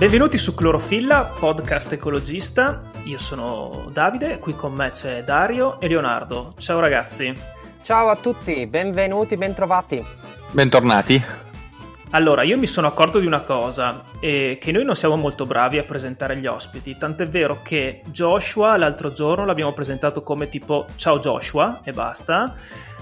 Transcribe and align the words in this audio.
Benvenuti 0.00 0.38
su 0.38 0.54
Clorofilla, 0.54 1.34
podcast 1.38 1.92
ecologista. 1.92 2.80
Io 3.02 3.18
sono 3.18 3.90
Davide, 3.92 4.38
qui 4.38 4.54
con 4.54 4.72
me 4.72 4.92
c'è 4.92 5.22
Dario 5.24 5.78
e 5.78 5.88
Leonardo. 5.88 6.54
Ciao 6.56 6.80
ragazzi. 6.80 7.30
Ciao 7.82 8.08
a 8.08 8.16
tutti, 8.16 8.66
benvenuti, 8.66 9.36
bentrovati. 9.36 10.02
Bentornati. 10.52 11.22
Allora, 12.12 12.44
io 12.44 12.56
mi 12.56 12.66
sono 12.66 12.86
accorto 12.86 13.18
di 13.18 13.26
una 13.26 13.42
cosa, 13.42 14.04
eh, 14.20 14.56
che 14.58 14.72
noi 14.72 14.86
non 14.86 14.96
siamo 14.96 15.16
molto 15.16 15.44
bravi 15.44 15.76
a 15.76 15.82
presentare 15.82 16.38
gli 16.38 16.46
ospiti, 16.46 16.96
tant'è 16.96 17.28
vero 17.28 17.60
che 17.62 18.00
Joshua 18.06 18.78
l'altro 18.78 19.12
giorno 19.12 19.44
l'abbiamo 19.44 19.74
presentato 19.74 20.22
come 20.22 20.48
tipo 20.48 20.86
ciao 20.96 21.18
Joshua 21.18 21.82
e 21.84 21.92
basta, 21.92 22.56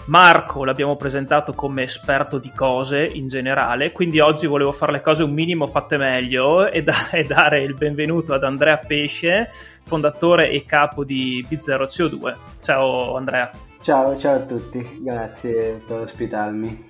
Marco 0.08 0.64
l'abbiamo 0.64 0.96
presentato 0.96 1.52
come 1.52 1.82
esperto 1.82 2.38
di 2.38 2.50
cose 2.54 3.04
in 3.04 3.28
generale, 3.28 3.92
quindi 3.92 4.20
oggi 4.20 4.46
volevo 4.46 4.72
fare 4.72 4.92
le 4.92 5.02
cose 5.02 5.22
un 5.22 5.32
minimo 5.32 5.66
fatte 5.66 5.98
meglio 5.98 6.66
e, 6.66 6.82
da- 6.82 7.10
e 7.12 7.24
dare 7.24 7.60
il 7.60 7.74
benvenuto 7.74 8.32
ad 8.32 8.42
Andrea 8.42 8.78
Pesce, 8.78 9.50
fondatore 9.84 10.48
e 10.50 10.64
capo 10.64 11.04
di 11.04 11.46
B0 11.46 11.84
CO2. 11.84 12.36
Ciao 12.60 13.16
Andrea. 13.16 13.50
Ciao, 13.82 14.16
ciao 14.16 14.36
a 14.36 14.40
tutti, 14.40 14.98
grazie 15.02 15.82
per 15.86 16.00
ospitarmi. 16.00 16.86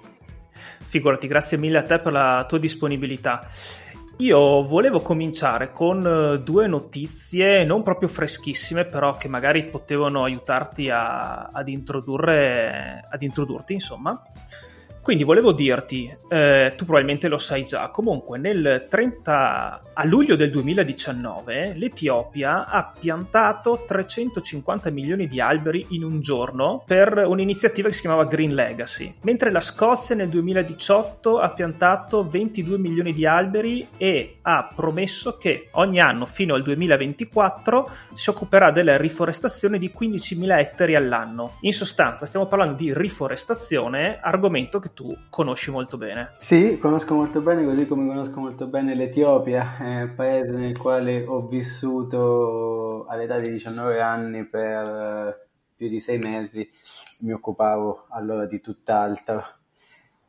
Figurati, 0.89 1.27
grazie 1.27 1.59
mille 1.59 1.79
a 1.79 1.83
te 1.83 1.99
per 1.99 2.13
la 2.13 2.47
tua 2.49 2.59
disponibilità. 2.59 3.47
Io 4.21 4.65
volevo 4.65 5.01
cominciare 5.01 5.71
con 5.71 6.05
eh, 6.05 6.41
due 6.41 6.67
notizie 6.67 7.63
non 7.65 7.85
proprio 7.85 8.09
freschissime, 8.09 8.85
però 8.85 9.17
che 9.17 9.29
magari 9.29 9.65
potevano 9.67 10.25
aiutarti 10.25 10.91
a, 10.91 11.45
ad, 11.53 11.69
introdurre, 11.69 13.05
ad 13.09 13.23
introdurti, 13.23 13.75
insomma. 13.75 14.21
Quindi 15.09 15.25
volevo 15.25 15.53
dirti, 15.53 16.15
eh, 16.29 16.75
tu 16.77 16.85
probabilmente 16.85 17.29
lo 17.29 17.39
sai 17.39 17.65
già, 17.65 17.89
comunque 17.89 18.37
nel 18.37 18.89
30, 18.91 19.83
a 19.95 20.05
luglio 20.05 20.37
del 20.37 20.51
2019 20.51 21.73
l'Etiopia 21.77 22.67
ha 22.67 22.93
piantato 23.01 23.85
350 23.87 24.91
milioni 24.91 25.27
di 25.27 25.41
alberi 25.41 25.87
in 25.93 26.05
un 26.05 26.21
giorno 26.21 26.83
per 26.85 27.25
un'iniziativa 27.27 27.89
che 27.89 27.95
si 27.95 28.03
chiamava 28.03 28.27
Green 28.27 28.55
Legacy, 28.55 29.15
mentre 29.23 29.51
la 29.51 29.61
Scozia 29.61 30.15
nel 30.15 30.29
2018 30.29 31.39
ha 31.39 31.49
piantato 31.53 32.29
22 32.29 32.77
milioni 32.77 33.15
di 33.15 33.25
alberi 33.25 33.89
e 33.97 34.41
ha 34.43 34.71
promesso 34.77 35.39
che 35.39 35.69
ogni 35.73 36.01
anno 36.01 36.27
fino 36.27 36.55
al 36.55 36.63
2024 36.63 37.91
si 38.13 38.29
occuperà 38.29 38.71
della 38.71 38.99
riforestazione 38.99 39.79
di 39.79 39.91
15.000 39.99 40.59
ettari 40.59 40.95
all'anno. 40.97 41.57
In 41.63 41.73
sostanza 41.73 42.27
stiamo 42.27 42.45
parlando 42.45 42.75
di 42.75 42.93
riforestazione, 42.93 44.19
argomento 44.21 44.79
che 44.79 44.97
tu 44.99 45.17
conosci 45.31 45.71
molto 45.71 45.97
bene. 45.97 46.31
Sì, 46.41 46.77
conosco 46.77 47.15
molto 47.15 47.41
bene, 47.41 47.65
così 47.65 47.87
come 47.87 48.09
conosco 48.09 48.41
molto 48.41 48.67
bene 48.67 48.97
l'Etiopia, 48.97 49.77
è 49.79 50.03
un 50.03 50.15
paese 50.17 50.57
nel 50.57 50.77
quale 50.77 51.25
ho 51.25 51.47
vissuto 51.47 53.07
all'età 53.07 53.39
di 53.39 53.49
19 53.49 54.01
anni 54.01 54.45
per 54.45 54.85
eh, 54.85 55.47
più 55.77 55.89
di 55.89 56.01
sei 56.01 56.19
mesi, 56.19 56.69
mi 57.21 57.31
occupavo 57.31 58.07
allora 58.09 58.45
di 58.47 58.61
tutt'altro. 58.61 59.45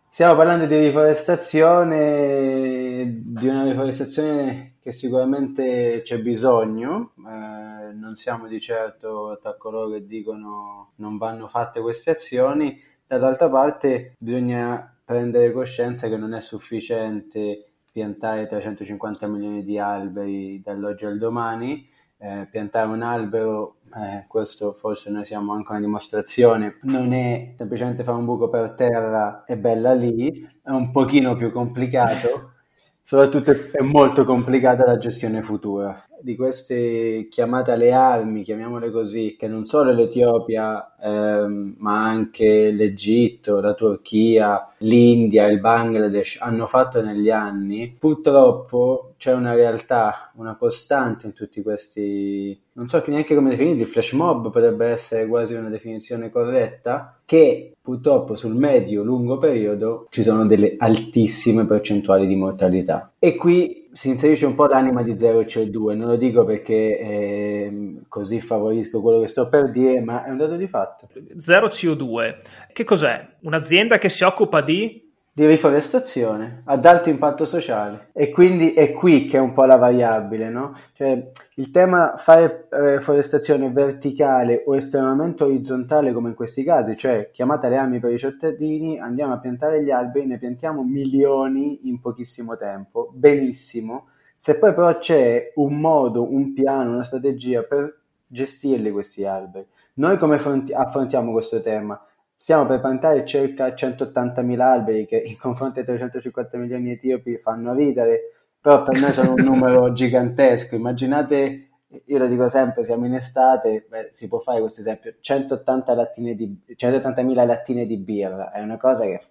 Stiamo 0.07 0.35
parlando 0.35 0.67
di 0.67 0.77
riforestazione, 0.77 3.21
di 3.25 3.47
una 3.47 3.63
riforestazione 3.63 4.75
che 4.83 4.91
sicuramente 4.91 6.01
c'è 6.03 6.19
bisogno, 6.19 7.13
eh, 7.17 7.91
non 7.91 8.15
siamo 8.15 8.47
di 8.47 8.61
certo 8.61 9.39
tra 9.41 9.57
coloro 9.57 9.93
che 9.93 10.05
dicono 10.05 10.91
non 10.97 11.17
vanno 11.17 11.47
fatte 11.47 11.81
queste 11.81 12.11
azioni, 12.11 12.79
Dall'altra 13.09 13.49
parte 13.49 14.13
bisogna 14.19 14.95
prendere 15.03 15.51
coscienza 15.51 16.07
che 16.07 16.15
non 16.15 16.35
è 16.35 16.41
sufficiente 16.41 17.71
piantare 17.91 18.45
350 18.45 19.25
milioni 19.25 19.63
di 19.63 19.79
alberi 19.79 20.61
dall'oggi 20.61 21.05
al 21.05 21.17
domani, 21.17 21.89
eh, 22.19 22.47
piantare 22.51 22.87
un 22.87 23.01
albero, 23.01 23.77
eh, 23.95 24.25
questo 24.27 24.73
forse 24.73 25.09
noi 25.09 25.25
siamo 25.25 25.53
anche 25.53 25.71
una 25.71 25.79
dimostrazione, 25.79 26.77
non 26.83 27.11
è 27.13 27.55
semplicemente 27.57 28.03
fare 28.03 28.19
un 28.19 28.25
buco 28.25 28.47
per 28.47 28.75
terra 28.75 29.43
e 29.43 29.57
bella 29.57 29.95
lì, 29.95 30.47
è 30.61 30.69
un 30.69 30.91
pochino 30.91 31.35
più 31.35 31.51
complicato, 31.51 32.57
soprattutto 33.01 33.49
è 33.71 33.81
molto 33.81 34.23
complicata 34.23 34.85
la 34.85 34.99
gestione 34.99 35.41
futura 35.41 36.08
di 36.21 36.35
queste 36.35 37.27
chiamate 37.29 37.71
alle 37.71 37.91
armi, 37.91 38.43
chiamiamole 38.43 38.91
così, 38.91 39.35
che 39.37 39.47
non 39.47 39.65
solo 39.65 39.91
l'Etiopia, 39.91 40.95
ehm, 41.01 41.75
ma 41.77 42.03
anche 42.03 42.71
l'Egitto, 42.71 43.59
la 43.59 43.73
Turchia, 43.73 44.69
l'India, 44.79 45.47
il 45.47 45.59
Bangladesh 45.59 46.37
hanno 46.41 46.67
fatto 46.67 47.01
negli 47.01 47.29
anni, 47.29 47.95
purtroppo 47.97 49.13
c'è 49.17 49.33
una 49.33 49.53
realtà, 49.53 50.31
una 50.35 50.55
costante 50.55 51.25
in 51.27 51.33
tutti 51.33 51.61
questi, 51.61 52.57
non 52.73 52.87
so 52.87 53.03
neanche 53.07 53.35
come 53.35 53.49
definirli, 53.49 53.85
flash 53.85 54.13
mob 54.13 54.51
potrebbe 54.51 54.87
essere 54.87 55.27
quasi 55.27 55.53
una 55.53 55.69
definizione 55.69 56.29
corretta, 56.29 57.19
che 57.25 57.73
purtroppo 57.81 58.35
sul 58.35 58.55
medio-lungo 58.55 59.37
periodo 59.37 60.07
ci 60.09 60.23
sono 60.23 60.45
delle 60.45 60.75
altissime 60.77 61.65
percentuali 61.65 62.27
di 62.27 62.35
mortalità. 62.35 63.13
E 63.19 63.35
qui 63.35 63.88
si 63.99 64.07
inserisce 64.07 64.45
un 64.45 64.55
po' 64.55 64.65
l'anima 64.65 65.03
di 65.03 65.19
0 65.19 65.41
CO2, 65.41 65.93
non 65.93 66.07
lo 66.07 66.15
dico 66.15 66.45
perché 66.45 66.97
eh, 66.97 67.99
così 68.07 68.39
favorisco 68.39 69.01
quello 69.01 69.19
che 69.19 69.27
sto 69.27 69.49
per 69.49 69.71
dire, 69.71 69.99
ma 69.99 70.23
è 70.23 70.29
un 70.29 70.37
dato 70.37 70.55
di 70.55 70.67
fatto. 70.69 71.09
Zero 71.35 71.67
CO2, 71.67 72.37
che 72.71 72.85
cos'è? 72.85 73.27
Un'azienda 73.41 73.97
che 73.97 74.07
si 74.07 74.23
occupa 74.23 74.61
di 74.61 75.08
di 75.39 75.47
riforestazione 75.47 76.63
ad 76.65 76.85
alto 76.85 77.07
impatto 77.07 77.45
sociale 77.45 78.09
e 78.11 78.29
quindi 78.29 78.73
è 78.73 78.91
qui 78.91 79.25
che 79.25 79.37
è 79.37 79.39
un 79.39 79.53
po' 79.53 79.63
la 79.63 79.77
variabile, 79.77 80.49
no? 80.49 80.75
Cioè, 80.91 81.31
il 81.55 81.71
tema 81.71 82.15
fare 82.17 82.67
riforestazione 82.69 83.71
verticale 83.71 84.63
o 84.65 84.75
estremamente 84.75 85.45
orizzontale 85.45 86.11
come 86.11 86.27
in 86.27 86.35
questi 86.35 86.61
casi, 86.65 86.97
cioè 86.97 87.29
chiamata 87.31 87.69
le 87.69 87.77
armi 87.77 87.99
per 87.99 88.11
i 88.11 88.17
cittadini, 88.17 88.99
andiamo 88.99 89.31
a 89.31 89.39
piantare 89.39 89.81
gli 89.81 89.91
alberi, 89.91 90.27
ne 90.27 90.39
piantiamo 90.39 90.83
milioni 90.83 91.87
in 91.87 92.01
pochissimo 92.01 92.57
tempo, 92.57 93.09
benissimo, 93.13 94.09
se 94.35 94.57
poi 94.57 94.73
però 94.73 94.97
c'è 94.97 95.53
un 95.55 95.79
modo, 95.79 96.29
un 96.29 96.51
piano, 96.51 96.91
una 96.91 97.03
strategia 97.03 97.61
per 97.61 97.97
gestirli 98.27 98.91
questi 98.91 99.23
alberi, 99.23 99.65
noi 99.93 100.17
come 100.17 100.35
affrontiamo 100.35 101.31
questo 101.31 101.61
tema? 101.61 101.97
Stiamo 102.39 102.65
per 102.65 102.79
piantare 102.79 103.25
circa 103.25 103.67
180.000 103.67 104.59
alberi 104.61 105.05
che 105.05 105.17
in 105.17 105.37
confronto 105.37 105.79
ai 105.79 105.85
350 105.85 106.57
milioni 106.57 106.83
di 106.83 106.91
etiopi 106.91 107.37
fanno 107.37 107.73
ridere, 107.73 108.31
però 108.61 108.81
per 108.83 108.97
noi 108.97 109.11
sono 109.11 109.33
un 109.33 109.43
numero 109.43 109.91
gigantesco. 109.93 110.75
Immaginate, 110.75 111.69
io 112.05 112.17
lo 112.17 112.27
dico 112.27 112.47
sempre, 112.47 112.85
siamo 112.85 113.05
in 113.05 113.15
estate, 113.15 113.85
beh, 113.89 114.07
si 114.11 114.29
può 114.29 114.39
fare 114.39 114.61
questo 114.61 114.79
esempio, 114.79 115.15
180 115.19 115.93
lattine 115.93 116.33
di, 116.33 116.61
180.000 116.69 117.45
lattine 117.45 117.85
di 117.85 117.97
birra, 117.97 118.51
è 118.51 118.61
una 118.61 118.77
cosa 118.77 119.03
che 119.03 119.21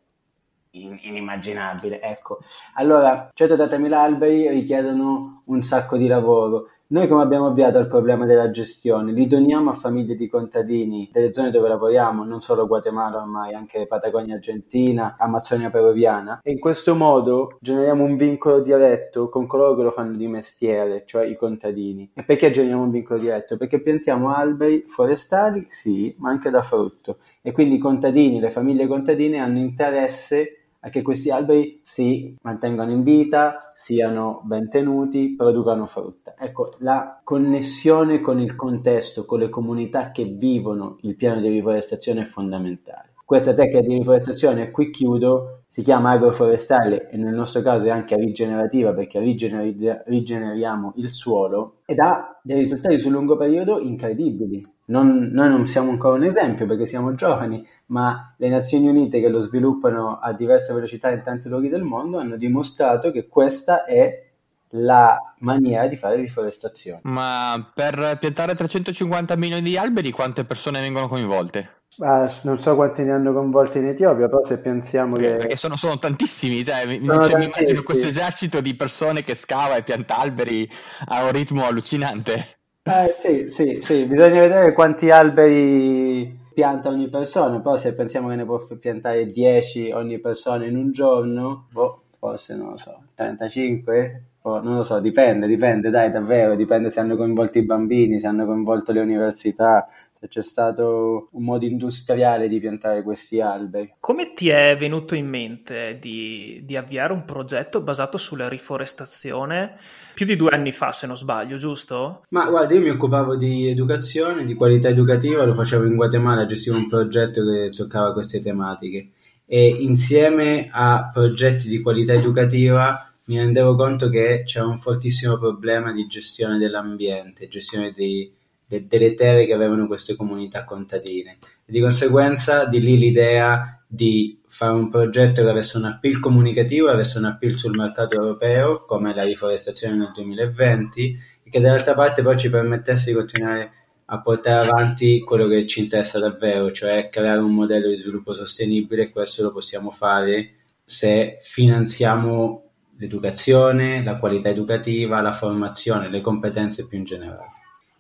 inimmaginabile, 0.70 2.02
ecco. 2.02 2.40
Allora, 2.74 3.30
180.000 3.34 3.92
alberi 3.92 4.48
richiedono 4.50 5.44
un 5.46 5.62
sacco 5.62 5.96
di 5.96 6.06
lavoro 6.06 6.68
noi 6.90 7.06
come 7.06 7.22
abbiamo 7.22 7.48
avviato 7.48 7.78
il 7.78 7.86
problema 7.86 8.24
della 8.24 8.50
gestione? 8.50 9.12
Li 9.12 9.26
doniamo 9.26 9.68
a 9.68 9.74
famiglie 9.74 10.16
di 10.16 10.26
contadini 10.26 11.10
delle 11.12 11.34
zone 11.34 11.50
dove 11.50 11.68
lavoriamo, 11.68 12.24
non 12.24 12.40
solo 12.40 12.66
Guatemala 12.66 13.18
ormai, 13.18 13.52
anche 13.52 13.86
Patagonia 13.86 14.36
Argentina, 14.36 15.16
Amazzonia 15.18 15.68
Peruviana 15.68 16.40
e 16.42 16.52
in 16.52 16.58
questo 16.58 16.94
modo 16.94 17.58
generiamo 17.60 18.04
un 18.04 18.16
vincolo 18.16 18.60
diretto 18.60 19.28
con 19.28 19.46
coloro 19.46 19.76
che 19.76 19.82
lo 19.82 19.90
fanno 19.90 20.16
di 20.16 20.26
mestiere, 20.28 21.04
cioè 21.04 21.26
i 21.26 21.36
contadini. 21.36 22.10
E 22.14 22.22
perché 22.22 22.50
generiamo 22.50 22.84
un 22.84 22.90
vincolo 22.90 23.18
diretto? 23.18 23.58
Perché 23.58 23.80
piantiamo 23.82 24.32
alberi 24.32 24.86
forestali, 24.88 25.66
sì, 25.68 26.14
ma 26.18 26.30
anche 26.30 26.48
da 26.48 26.62
frutto 26.62 27.18
e 27.42 27.52
quindi 27.52 27.74
i 27.74 27.78
contadini, 27.78 28.40
le 28.40 28.50
famiglie 28.50 28.86
contadine 28.86 29.40
hanno 29.40 29.58
interesse 29.58 30.57
a 30.80 30.90
che 30.90 31.02
questi 31.02 31.30
alberi 31.30 31.80
si 31.84 32.36
mantengano 32.42 32.92
in 32.92 33.02
vita, 33.02 33.72
siano 33.74 34.40
ben 34.44 34.68
tenuti, 34.68 35.34
producano 35.36 35.86
frutta. 35.86 36.34
Ecco, 36.38 36.74
la 36.78 37.20
connessione 37.24 38.20
con 38.20 38.40
il 38.40 38.54
contesto, 38.54 39.24
con 39.24 39.40
le 39.40 39.48
comunità 39.48 40.10
che 40.10 40.24
vivono 40.24 40.98
il 41.02 41.16
piano 41.16 41.40
di 41.40 41.48
riforestazione 41.48 42.22
è 42.22 42.26
fondamentale. 42.26 43.14
Questa 43.24 43.52
tecnica 43.52 43.80
di 43.80 43.98
riforestazione, 43.98 44.70
qui 44.70 44.90
chiudo, 44.90 45.64
si 45.68 45.82
chiama 45.82 46.12
agroforestale 46.12 47.10
e 47.10 47.18
nel 47.18 47.34
nostro 47.34 47.60
caso 47.60 47.86
è 47.86 47.90
anche 47.90 48.16
rigenerativa 48.16 48.94
perché 48.94 49.18
rigener- 49.18 50.02
rigeneriamo 50.06 50.94
il 50.96 51.12
suolo 51.12 51.80
ed 51.84 51.98
ha 51.98 52.40
dei 52.42 52.56
risultati 52.56 52.98
sul 52.98 53.12
lungo 53.12 53.36
periodo 53.36 53.78
incredibili. 53.80 54.64
Non, 54.88 55.30
noi 55.32 55.48
non 55.48 55.66
siamo 55.66 55.90
ancora 55.90 56.16
un 56.16 56.24
esempio 56.24 56.66
perché 56.66 56.86
siamo 56.86 57.14
giovani, 57.14 57.66
ma 57.86 58.34
le 58.36 58.48
Nazioni 58.48 58.88
Unite 58.88 59.20
che 59.20 59.28
lo 59.28 59.38
sviluppano 59.38 60.18
a 60.18 60.32
diverse 60.32 60.72
velocità 60.72 61.10
in 61.10 61.22
tanti 61.22 61.48
luoghi 61.48 61.68
del 61.68 61.82
mondo 61.82 62.18
hanno 62.18 62.36
dimostrato 62.36 63.10
che 63.10 63.28
questa 63.28 63.84
è 63.84 64.26
la 64.70 65.34
maniera 65.38 65.86
di 65.86 65.96
fare 65.96 66.16
riforestazione. 66.16 67.00
Ma 67.04 67.70
per 67.74 68.18
piantare 68.18 68.54
350 68.54 69.36
milioni 69.36 69.62
di 69.62 69.76
alberi 69.76 70.10
quante 70.10 70.44
persone 70.44 70.80
vengono 70.80 71.08
coinvolte? 71.08 71.76
Ah, 72.00 72.30
non 72.42 72.60
so 72.60 72.74
quanti 72.76 73.02
ne 73.02 73.12
hanno 73.12 73.32
coinvolti 73.32 73.78
in 73.78 73.86
Etiopia, 73.86 74.28
però 74.28 74.44
se 74.44 74.58
pensiamo 74.58 75.14
perché, 75.14 75.30
che... 75.30 75.36
Perché 75.38 75.56
sono, 75.56 75.76
sono 75.76 75.98
tantissimi, 75.98 76.62
cioè, 76.62 76.86
mi, 76.86 77.04
cioè, 77.04 77.36
mi, 77.36 77.44
immagino 77.44 77.82
questo 77.82 78.06
esercito 78.06 78.60
di 78.60 78.76
persone 78.76 79.22
che 79.22 79.34
scava 79.34 79.76
e 79.76 79.82
pianta 79.82 80.16
alberi 80.18 80.68
a 81.06 81.24
un 81.24 81.32
ritmo 81.32 81.64
allucinante. 81.64 82.57
Eh, 82.90 83.14
sì, 83.20 83.50
sì, 83.50 83.78
sì, 83.82 84.04
bisogna 84.06 84.40
vedere 84.40 84.72
quanti 84.72 85.10
alberi 85.10 86.36
pianta 86.54 86.88
ogni 86.88 87.08
persona, 87.08 87.60
però 87.60 87.76
se 87.76 87.92
pensiamo 87.92 88.28
che 88.28 88.36
ne 88.36 88.44
può 88.44 88.58
piantare 88.80 89.26
10 89.26 89.90
ogni 89.90 90.18
persona 90.18 90.64
in 90.64 90.76
un 90.76 90.90
giorno, 90.90 91.66
boh, 91.70 92.02
forse 92.18 92.54
non 92.56 92.70
lo 92.70 92.76
so, 92.78 92.98
35? 93.14 94.22
Oh, 94.42 94.60
non 94.62 94.76
lo 94.76 94.84
so, 94.84 95.00
dipende, 95.00 95.46
dipende, 95.46 95.90
dai, 95.90 96.10
davvero, 96.10 96.54
dipende 96.56 96.88
se 96.90 97.00
hanno 97.00 97.16
coinvolto 97.16 97.58
i 97.58 97.64
bambini, 97.64 98.18
se 98.18 98.26
hanno 98.26 98.46
coinvolto 98.46 98.92
le 98.92 99.00
università, 99.00 99.86
c'è 100.26 100.42
stato 100.42 101.28
un 101.32 101.44
modo 101.44 101.64
industriale 101.64 102.48
di 102.48 102.58
piantare 102.58 103.02
questi 103.02 103.40
alberi. 103.40 103.94
Come 104.00 104.34
ti 104.34 104.48
è 104.48 104.76
venuto 104.76 105.14
in 105.14 105.28
mente 105.28 105.98
di, 106.00 106.62
di, 106.64 106.76
avviare 106.76 107.12
un 107.12 107.24
progetto 107.24 107.80
basato 107.80 108.18
sulla 108.18 108.48
riforestazione 108.48 109.76
più 110.14 110.26
di 110.26 110.36
due 110.36 110.50
anni 110.50 110.72
fa, 110.72 110.92
se 110.92 111.06
non 111.06 111.16
sbaglio, 111.16 111.56
giusto? 111.56 112.24
Ma 112.30 112.48
guarda, 112.48 112.74
io 112.74 112.80
mi 112.80 112.90
occupavo 112.90 113.36
di 113.36 113.68
educazione, 113.68 114.44
di 114.44 114.54
qualità 114.54 114.88
educativa, 114.88 115.44
lo 115.44 115.54
facevo 115.54 115.84
in 115.84 115.94
Guatemala, 115.94 116.46
gestivo 116.46 116.76
un 116.76 116.88
progetto 116.88 117.44
che 117.44 117.70
toccava 117.70 118.12
queste 118.12 118.40
tematiche 118.40 119.10
e 119.50 119.68
insieme 119.68 120.68
a 120.70 121.08
progetti 121.10 121.68
di 121.68 121.80
qualità 121.80 122.12
educativa 122.12 123.08
mi 123.28 123.36
rendevo 123.36 123.74
conto 123.74 124.08
che 124.08 124.42
c'era 124.44 124.66
un 124.66 124.78
fortissimo 124.78 125.36
problema 125.36 125.92
di 125.92 126.06
gestione 126.06 126.58
dell'ambiente, 126.58 127.48
gestione 127.48 127.92
dei 127.92 128.34
de- 128.68 128.86
delle 128.86 129.14
terre 129.14 129.46
che 129.46 129.54
avevano 129.54 129.86
queste 129.86 130.14
comunità 130.14 130.62
contadine. 130.64 131.38
Di 131.64 131.80
conseguenza 131.80 132.66
di 132.66 132.80
lì 132.80 132.98
l'idea 132.98 133.82
di 133.86 134.38
fare 134.46 134.72
un 134.72 134.90
progetto 134.90 135.42
che 135.42 135.48
avesse 135.48 135.78
un 135.78 135.84
appeal 135.84 136.20
comunicativo, 136.20 136.88
avesse 136.88 137.18
un 137.18 137.24
appeal 137.24 137.56
sul 137.56 137.76
mercato 137.76 138.14
europeo, 138.14 138.84
come 138.84 139.14
la 139.14 139.24
riforestazione 139.24 139.96
nel 139.96 140.12
2020, 140.14 141.18
e 141.42 141.50
che 141.50 141.60
dall'altra 141.60 141.94
parte 141.94 142.22
poi 142.22 142.38
ci 142.38 142.50
permettesse 142.50 143.10
di 143.10 143.16
continuare 143.16 143.72
a 144.10 144.20
portare 144.20 144.66
avanti 144.66 145.20
quello 145.20 145.48
che 145.48 145.66
ci 145.66 145.80
interessa 145.80 146.18
davvero, 146.18 146.70
cioè 146.72 147.08
creare 147.10 147.40
un 147.40 147.54
modello 147.54 147.88
di 147.88 147.96
sviluppo 147.96 148.32
sostenibile 148.32 149.04
e 149.04 149.10
questo 149.10 149.42
lo 149.42 149.52
possiamo 149.52 149.90
fare 149.90 150.54
se 150.84 151.38
finanziamo 151.42 152.64
l'educazione, 152.96 154.02
la 154.02 154.16
qualità 154.16 154.48
educativa, 154.48 155.20
la 155.20 155.32
formazione, 155.32 156.08
le 156.08 156.22
competenze 156.22 156.86
più 156.86 156.98
in 156.98 157.04
generale 157.04 157.57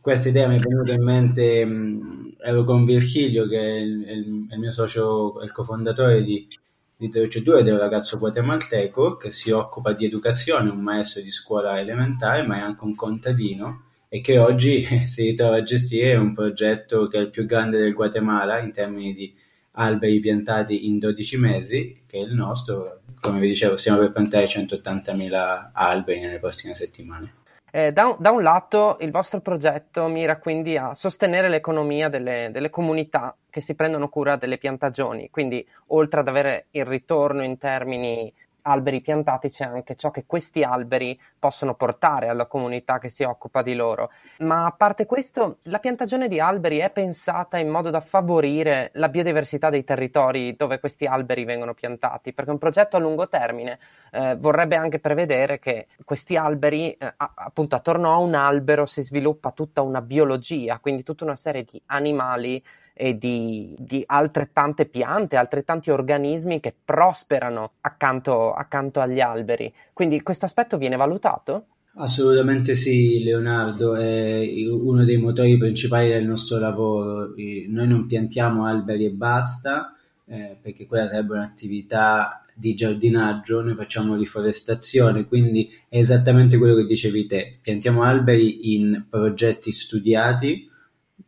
questa 0.08 0.30
idea 0.30 0.48
mi 0.48 0.56
è 0.56 0.58
venuta 0.58 0.94
in 0.94 1.04
mente, 1.04 1.66
mh, 1.66 2.36
ero 2.40 2.64
con 2.64 2.86
Virgilio 2.86 3.46
che 3.46 3.58
è 3.58 3.74
il, 3.74 4.46
è 4.48 4.54
il 4.54 4.58
mio 4.58 4.70
socio, 4.70 5.38
il 5.42 5.52
cofondatore 5.52 6.22
di, 6.24 6.48
di 6.96 7.08
0C2 7.08 7.58
ed 7.58 7.68
è 7.68 7.72
un 7.72 7.78
ragazzo 7.78 8.16
guatemalteco 8.16 9.18
che 9.18 9.30
si 9.30 9.50
occupa 9.50 9.92
di 9.92 10.06
educazione, 10.06 10.70
un 10.70 10.80
maestro 10.80 11.20
di 11.20 11.30
scuola 11.30 11.78
elementare 11.78 12.46
ma 12.46 12.56
è 12.56 12.60
anche 12.60 12.84
un 12.84 12.94
contadino 12.94 13.82
e 14.08 14.22
che 14.22 14.38
oggi 14.38 14.82
si 15.06 15.24
ritrova 15.24 15.56
a 15.56 15.62
gestire 15.62 16.16
un 16.16 16.32
progetto 16.32 17.06
che 17.06 17.18
è 17.18 17.20
il 17.20 17.28
più 17.28 17.44
grande 17.44 17.76
del 17.76 17.92
Guatemala 17.92 18.60
in 18.60 18.72
termini 18.72 19.12
di 19.12 19.34
alberi 19.72 20.20
piantati 20.20 20.86
in 20.86 20.98
12 20.98 21.36
mesi, 21.36 22.02
che 22.06 22.16
è 22.16 22.22
il 22.22 22.32
nostro, 22.32 23.02
come 23.20 23.40
vi 23.40 23.48
dicevo 23.48 23.76
stiamo 23.76 23.98
per 23.98 24.12
piantare 24.12 24.46
180.000 24.46 25.68
alberi 25.74 26.20
nelle 26.20 26.38
prossime 26.38 26.74
settimane. 26.74 27.34
Eh, 27.70 27.92
da, 27.92 28.16
da, 28.18 28.30
un, 28.30 28.42
lato 28.42 28.96
il 29.00 29.10
vostro 29.10 29.40
progetto 29.40 30.06
mira 30.06 30.38
quindi 30.38 30.78
a 30.78 30.94
sostenere 30.94 31.50
l'economia 31.50 32.08
delle, 32.08 32.48
delle, 32.50 32.70
comunità 32.70 33.36
che 33.50 33.60
si 33.60 33.74
prendono 33.74 34.08
cura 34.08 34.36
delle 34.36 34.56
piantagioni, 34.56 35.28
quindi 35.30 35.66
oltre 35.88 36.20
ad 36.20 36.28
avere 36.28 36.68
il 36.70 36.86
ritorno 36.86 37.42
in 37.42 37.58
termini 37.58 38.32
alberi 38.68 39.00
piantati 39.00 39.48
c'è 39.50 39.64
anche 39.64 39.96
ciò 39.96 40.10
che 40.10 40.24
questi 40.26 40.62
alberi 40.62 41.18
possono 41.38 41.74
portare 41.74 42.28
alla 42.28 42.46
comunità 42.46 42.98
che 42.98 43.08
si 43.08 43.22
occupa 43.22 43.62
di 43.62 43.74
loro. 43.74 44.10
Ma 44.38 44.66
a 44.66 44.72
parte 44.72 45.06
questo, 45.06 45.56
la 45.64 45.78
piantagione 45.78 46.28
di 46.28 46.40
alberi 46.40 46.78
è 46.78 46.90
pensata 46.90 47.58
in 47.58 47.68
modo 47.68 47.90
da 47.90 48.00
favorire 48.00 48.90
la 48.94 49.08
biodiversità 49.08 49.70
dei 49.70 49.84
territori 49.84 50.54
dove 50.56 50.78
questi 50.80 51.06
alberi 51.06 51.44
vengono 51.44 51.74
piantati, 51.74 52.32
perché 52.32 52.50
un 52.50 52.58
progetto 52.58 52.96
a 52.96 53.00
lungo 53.00 53.28
termine 53.28 53.78
eh, 54.12 54.36
vorrebbe 54.36 54.76
anche 54.76 54.98
prevedere 54.98 55.58
che 55.58 55.86
questi 56.04 56.36
alberi, 56.36 56.92
eh, 56.92 57.14
appunto 57.16 57.76
attorno 57.76 58.12
a 58.12 58.18
un 58.18 58.34
albero 58.34 58.86
si 58.86 59.02
sviluppa 59.02 59.50
tutta 59.52 59.82
una 59.82 60.02
biologia, 60.02 60.78
quindi 60.78 61.02
tutta 61.02 61.24
una 61.24 61.36
serie 61.36 61.64
di 61.64 61.80
animali 61.86 62.62
e 62.98 63.16
di, 63.16 63.76
di 63.78 64.02
altrettante 64.04 64.86
piante, 64.86 65.36
altrettanti 65.36 65.90
organismi 65.90 66.58
che 66.58 66.74
prosperano 66.84 67.74
accanto, 67.82 68.52
accanto 68.52 69.00
agli 69.00 69.20
alberi. 69.20 69.72
Quindi 69.92 70.20
questo 70.20 70.46
aspetto 70.46 70.76
viene 70.76 70.96
valutato? 70.96 71.66
Assolutamente 71.94 72.74
sì, 72.74 73.22
Leonardo, 73.22 73.94
è 73.94 74.44
uno 74.68 75.04
dei 75.04 75.16
motori 75.16 75.56
principali 75.56 76.08
del 76.08 76.26
nostro 76.26 76.58
lavoro. 76.58 77.34
Noi 77.36 77.86
non 77.86 78.06
piantiamo 78.08 78.66
alberi 78.66 79.04
e 79.06 79.10
basta, 79.10 79.94
eh, 80.26 80.56
perché 80.60 80.86
quella 80.86 81.06
sarebbe 81.06 81.34
un'attività 81.34 82.42
di 82.52 82.74
giardinaggio, 82.74 83.62
noi 83.62 83.76
facciamo 83.76 84.16
riforestazione, 84.16 85.26
quindi 85.26 85.70
è 85.88 85.98
esattamente 85.98 86.58
quello 86.58 86.74
che 86.74 86.86
dicevi 86.86 87.26
te. 87.26 87.58
Piantiamo 87.62 88.02
alberi 88.02 88.74
in 88.74 89.04
progetti 89.08 89.70
studiati, 89.70 90.68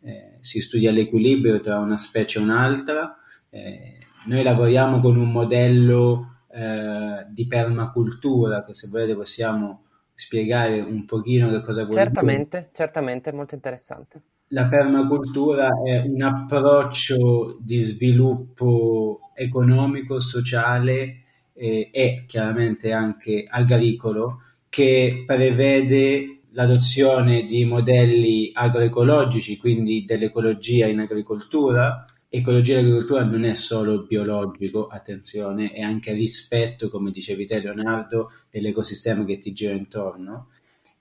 eh, 0.02 0.38
si 0.40 0.60
studia 0.60 0.90
l'equilibrio 0.90 1.60
tra 1.60 1.78
una 1.78 1.98
specie 1.98 2.38
e 2.38 2.42
un'altra. 2.42 3.16
Eh, 3.50 3.98
noi 4.26 4.42
lavoriamo 4.42 4.98
con 5.00 5.16
un 5.16 5.30
modello 5.30 6.42
eh, 6.52 7.26
di 7.30 7.46
permacultura 7.46 8.64
che 8.64 8.74
se 8.74 8.88
volete 8.88 9.14
possiamo 9.14 9.84
spiegare 10.14 10.80
un 10.80 11.04
pochino 11.06 11.50
che 11.50 11.60
cosa 11.62 11.84
vuol 11.84 11.94
certamente, 11.94 12.58
dire. 12.58 12.70
Certamente, 12.72 13.32
molto 13.32 13.54
interessante. 13.54 14.22
La 14.48 14.66
permacultura 14.66 15.68
è 15.84 16.00
un 16.00 16.20
approccio 16.22 17.56
di 17.60 17.78
sviluppo 17.78 19.30
economico, 19.34 20.18
sociale 20.18 21.22
eh, 21.54 21.88
e 21.92 22.24
chiaramente 22.26 22.92
anche 22.92 23.46
agricolo 23.48 24.42
che 24.68 25.24
prevede 25.26 26.39
l'adozione 26.52 27.44
di 27.44 27.64
modelli 27.64 28.50
agroecologici, 28.52 29.56
quindi 29.56 30.04
dell'ecologia 30.04 30.86
in 30.86 31.00
agricoltura. 31.00 32.04
Ecologia 32.28 32.78
in 32.78 32.86
agricoltura 32.86 33.24
non 33.24 33.44
è 33.44 33.54
solo 33.54 34.02
biologico, 34.02 34.86
attenzione, 34.86 35.72
è 35.72 35.80
anche 35.80 36.12
rispetto, 36.12 36.88
come 36.88 37.10
dicevi 37.10 37.46
te 37.46 37.60
Leonardo, 37.60 38.30
dell'ecosistema 38.50 39.24
che 39.24 39.38
ti 39.38 39.52
gira 39.52 39.72
intorno. 39.72 40.48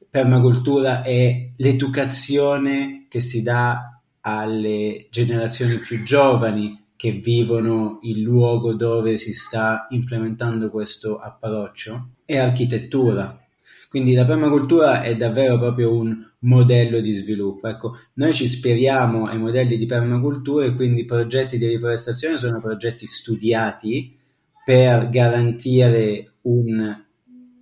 Permacultura 0.10 1.04
è 1.04 1.52
l'educazione 1.56 3.06
che 3.08 3.20
si 3.20 3.44
dà 3.44 4.02
alle 4.22 5.08
generazioni 5.12 5.78
più 5.78 6.02
giovani 6.04 6.88
che 6.96 7.12
vivono 7.12 8.00
il 8.02 8.20
luogo 8.20 8.74
dove 8.74 9.18
si 9.18 9.34
sta 9.34 9.88
implementando 9.92 10.70
questo 10.70 11.18
approccio. 11.18 12.10
È 12.26 12.38
architettura, 12.38 13.40
quindi 13.90 14.14
la 14.14 14.24
permacultura 14.24 15.02
è 15.02 15.16
davvero 15.16 15.58
proprio 15.58 15.92
un 15.92 16.16
modello 16.42 17.00
di 17.00 17.14
sviluppo. 17.14 17.68
Ecco, 17.68 17.98
noi 18.14 18.34
ci 18.36 18.44
ispiriamo 18.44 19.26
ai 19.26 19.40
modelli 19.40 19.78
di 19.78 19.88
permacultura 19.88 20.66
e 20.66 20.76
quindi 20.76 21.02
i 21.02 21.06
progetti 21.06 21.58
di 21.58 21.66
riforestazione 21.66 22.38
sono 22.38 22.62
progetti 22.62 23.08
studiati 23.08 24.16
per 24.64 25.10
garantire 25.10 26.34
un, 26.44 27.04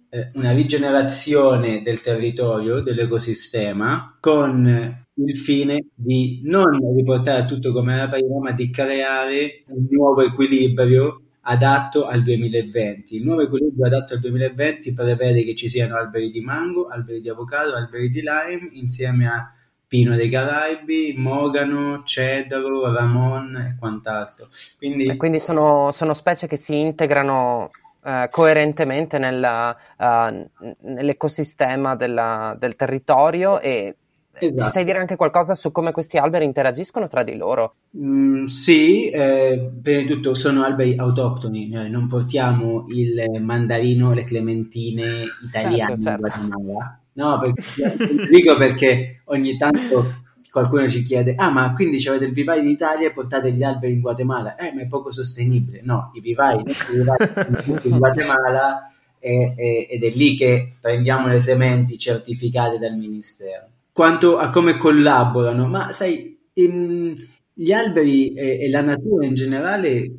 eh, 0.09 0.31
una 0.33 0.51
rigenerazione 0.51 1.81
del 1.81 2.01
territorio, 2.01 2.81
dell'ecosistema, 2.81 4.17
con 4.19 5.05
il 5.13 5.35
fine 5.35 5.85
di 5.95 6.41
non 6.43 6.77
riportare 6.93 7.45
tutto 7.45 7.71
come 7.71 7.95
era 7.95 8.07
prima, 8.07 8.39
ma 8.39 8.51
di 8.51 8.69
creare 8.69 9.63
un 9.67 9.87
nuovo 9.89 10.21
equilibrio 10.23 11.21
adatto 11.49 12.05
al 12.05 12.23
2020. 12.23 13.15
Il 13.15 13.23
nuovo 13.23 13.41
equilibrio 13.41 13.85
adatto 13.85 14.13
al 14.13 14.19
2020 14.19 14.93
prevede 14.93 15.43
che 15.43 15.55
ci 15.55 15.69
siano 15.69 15.95
alberi 15.95 16.29
di 16.29 16.41
mango, 16.41 16.87
alberi 16.87 17.21
di 17.21 17.29
avocado, 17.29 17.73
alberi 17.73 18.09
di 18.09 18.21
lime 18.21 18.69
insieme 18.73 19.27
a 19.27 19.51
pino 19.87 20.15
dei 20.15 20.29
Caraibi, 20.29 21.13
mogano, 21.15 22.03
cedro, 22.03 22.91
ramon 22.91 23.55
e 23.55 23.75
quant'altro. 23.79 24.47
Quindi, 24.77 25.15
quindi 25.15 25.39
sono, 25.39 25.91
sono, 25.93 26.13
specie 26.13 26.47
che 26.47 26.57
si 26.57 26.77
integrano 26.77 27.71
uh, 28.03 28.29
coerentemente 28.29 29.17
nella, 29.17 29.75
uh, 29.97 30.49
nell'ecosistema 30.81 31.95
della, 31.95 32.57
del 32.59 32.75
territorio 32.75 33.61
e 33.61 33.95
Esatto. 34.39 34.63
Ci 34.63 34.69
sai 34.69 34.83
dire 34.83 34.99
anche 34.99 35.15
qualcosa 35.15 35.55
su 35.55 35.71
come 35.71 35.91
questi 35.91 36.17
alberi 36.17 36.45
interagiscono 36.45 37.07
tra 37.07 37.23
di 37.23 37.35
loro? 37.35 37.75
Mm, 37.97 38.45
sì, 38.45 39.09
eh, 39.09 39.71
prima 39.81 40.01
di 40.01 40.07
tutto 40.07 40.33
sono 40.33 40.63
alberi 40.63 40.95
autoctoni, 40.97 41.71
eh, 41.71 41.87
non 41.89 42.07
portiamo 42.07 42.85
il 42.89 43.41
mandarino, 43.41 44.13
le 44.13 44.23
clementine 44.23 45.25
italiane 45.43 45.99
certo, 45.99 46.01
certo. 46.01 46.39
in 46.39 46.47
Guatemala. 46.47 46.99
No, 47.13 47.39
perché, 47.39 47.97
dico 48.29 48.57
perché 48.57 49.21
ogni 49.25 49.57
tanto 49.57 50.25
qualcuno 50.51 50.89
ci 50.89 51.03
chiede, 51.03 51.33
ah 51.35 51.49
ma 51.49 51.73
quindi 51.73 52.05
avete 52.07 52.25
il 52.25 52.33
vivaio 52.33 52.61
in 52.61 52.69
Italia 52.69 53.07
e 53.07 53.11
portate 53.11 53.51
gli 53.51 53.63
alberi 53.63 53.93
in 53.93 54.01
Guatemala? 54.01 54.55
Eh, 54.55 54.73
ma 54.73 54.81
è 54.81 54.87
poco 54.87 55.11
sostenibile. 55.11 55.81
No, 55.83 56.11
i 56.13 56.21
vivai, 56.21 56.59
i 56.59 56.95
vivai 56.95 57.17
in 57.83 57.97
Guatemala 57.97 58.91
e, 59.19 59.53
e, 59.55 59.87
ed 59.89 60.03
è 60.03 60.09
lì 60.09 60.35
che 60.35 60.73
prendiamo 60.79 61.27
le 61.27 61.39
sementi 61.39 61.97
certificate 61.97 62.77
dal 62.77 62.95
Ministero. 62.95 63.69
Quanto 63.97 64.37
a 64.37 64.51
come 64.51 64.77
collaborano, 64.77 65.65
ma 65.65 65.91
sai, 65.91 66.37
in, 66.53 67.15
gli 67.51 67.71
alberi 67.71 68.31
e, 68.31 68.59
e 68.61 68.69
la 68.69 68.81
natura 68.81 69.25
in 69.25 69.33
generale 69.33 70.11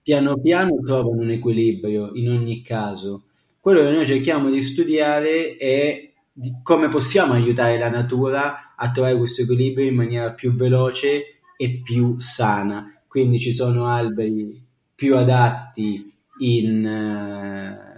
piano 0.00 0.38
piano 0.38 0.76
trovano 0.86 1.22
un 1.22 1.30
equilibrio 1.32 2.12
in 2.14 2.30
ogni 2.30 2.62
caso. 2.62 3.24
Quello 3.58 3.80
che 3.80 3.90
noi 3.90 4.06
cerchiamo 4.06 4.50
di 4.50 4.62
studiare 4.62 5.56
è 5.56 6.12
di 6.32 6.60
come 6.62 6.88
possiamo 6.90 7.32
aiutare 7.32 7.76
la 7.76 7.90
natura 7.90 8.72
a 8.76 8.90
trovare 8.92 9.18
questo 9.18 9.42
equilibrio 9.42 9.88
in 9.88 9.96
maniera 9.96 10.30
più 10.30 10.54
veloce 10.54 11.40
e 11.56 11.80
più 11.82 12.20
sana. 12.20 13.02
Quindi 13.08 13.40
ci 13.40 13.52
sono 13.52 13.88
alberi 13.88 14.64
più 14.94 15.16
adatti 15.16 16.08
in, 16.38 16.86
eh, 16.86 17.91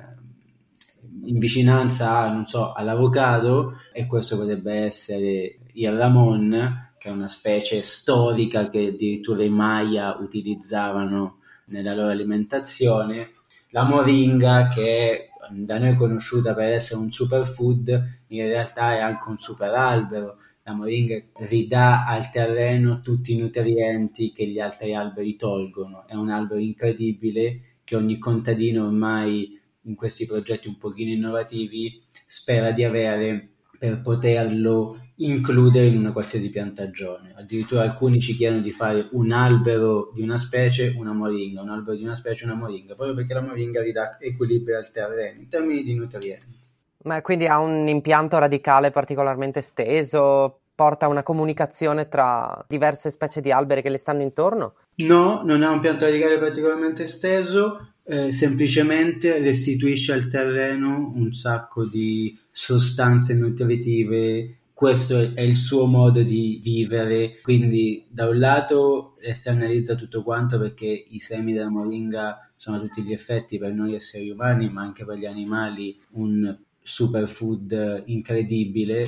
in 1.25 1.39
vicinanza 1.39 2.29
non 2.33 2.47
so, 2.47 2.73
all'avocado 2.73 3.79
e 3.93 4.07
questo 4.07 4.37
potrebbe 4.37 4.73
essere 4.85 5.59
il 5.73 5.93
ramon, 5.93 6.91
che 6.99 7.09
è 7.09 7.13
una 7.13 7.29
specie 7.29 7.83
storica 7.83 8.71
che 8.71 8.87
addirittura 8.89 9.43
i 9.43 9.49
Maya 9.49 10.17
utilizzavano 10.21 11.39
nella 11.67 11.95
loro 11.95 12.11
alimentazione, 12.11 13.33
la 13.71 13.85
moringa 13.85 14.69
che 14.69 15.31
da 15.51 15.79
noi 15.79 15.97
conosciuta 15.97 16.55
per 16.55 16.73
essere 16.73 17.01
un 17.01 17.11
superfood, 17.11 18.21
in 18.29 18.47
realtà 18.47 18.95
è 18.95 19.01
anche 19.01 19.29
un 19.29 19.37
super 19.37 19.73
albero. 19.75 20.39
La 20.63 20.73
moringa 20.73 21.21
ridà 21.41 22.07
al 22.07 22.31
terreno 22.31 23.01
tutti 23.01 23.35
i 23.35 23.39
nutrienti 23.39 24.33
che 24.33 24.47
gli 24.47 24.59
altri 24.59 24.95
alberi 24.95 25.37
tolgono. 25.37 26.05
È 26.07 26.15
un 26.15 26.31
albero 26.31 26.59
incredibile 26.59 27.79
che 27.85 27.97
ogni 27.97 28.19
contadino 28.19 28.87
ormai 28.87 29.61
in 29.85 29.95
questi 29.95 30.27
progetti 30.27 30.69
un 30.69 30.79
pochino 30.79 31.11
innovativi 31.11 32.03
spera 32.27 32.71
di 32.71 32.85
avere 32.85 33.49
per 33.79 34.01
poterlo 34.01 34.99
includere 35.17 35.87
in 35.87 35.99
una 35.99 36.13
qualsiasi 36.13 36.51
piantagione. 36.51 37.35
Addirittura 37.37 37.83
alcuni 37.83 38.21
ci 38.21 38.35
chiedono 38.35 38.63
di 38.63 38.71
fare 38.71 39.09
un 39.13 39.31
albero 39.31 40.11
di 40.15 40.23
una 40.23 40.39
specie, 40.39 40.95
una 40.97 41.13
moringa, 41.13 41.63
un 41.63 41.71
albero 41.71 41.97
di 41.97 42.03
una 42.03 42.15
specie, 42.15 42.45
una 42.45 42.55
moringa, 42.55 42.95
proprio 42.95 43.15
perché 43.15 43.35
la 43.35 43.43
moringa 43.43 43.83
ridà 43.83 44.19
equilibrio 44.19 44.79
al 44.79 44.91
terreno 44.91 45.41
in 45.41 45.49
termini 45.49 45.83
di 45.83 45.95
nutrienti. 45.95 46.63
Ma 47.05 47.21
quindi 47.21 47.47
ha 47.47 47.59
un 47.59 47.87
impianto 47.87 48.39
radicale 48.39 48.91
particolarmente 48.91 49.59
esteso, 49.59 50.61
porta 50.75 51.07
una 51.07 51.23
comunicazione 51.23 52.09
tra 52.09 52.65
diverse 52.67 53.11
specie 53.11 53.41
di 53.41 53.53
alberi 53.53 53.83
che 53.83 53.91
le 53.91 53.99
stanno 53.99 54.23
intorno? 54.23 54.75
No, 54.97 55.43
non 55.45 55.63
ha 55.63 55.71
un 55.71 55.81
pianto 55.81 56.07
radicale 56.07 56.39
particolarmente 56.39 57.03
esteso, 57.03 57.94
eh, 58.07 58.33
semplicemente 58.33 59.39
restituisce 59.39 60.13
al 60.13 60.29
terreno 60.29 61.13
un 61.15 61.33
sacco 61.33 61.87
di 61.87 62.39
sostanze 62.51 63.35
nutritive. 63.35 64.59
Questo 64.75 65.35
è 65.35 65.41
il 65.41 65.57
suo 65.57 65.87
modo 65.87 66.23
di 66.23 66.61
vivere, 66.63 67.41
quindi 67.41 68.05
da 68.11 68.29
un 68.29 68.39
lato 68.39 69.17
esternalizza 69.21 69.95
tutto 69.95 70.23
quanto 70.23 70.59
perché 70.59 70.87
i 70.87 71.19
semi 71.19 71.53
della 71.53 71.71
moringa 71.71 72.51
sono 72.57 72.77
a 72.77 72.81
tutti 72.81 73.03
gli 73.03 73.13
effetti 73.13 73.57
per 73.57 73.73
noi 73.73 73.95
esseri 73.95 74.29
umani, 74.31 74.69
ma 74.69 74.83
anche 74.83 75.05
per 75.05 75.17
gli 75.17 75.27
animali 75.27 75.99
un 76.13 76.57
superfood 76.83 78.03
incredibile. 78.07 79.07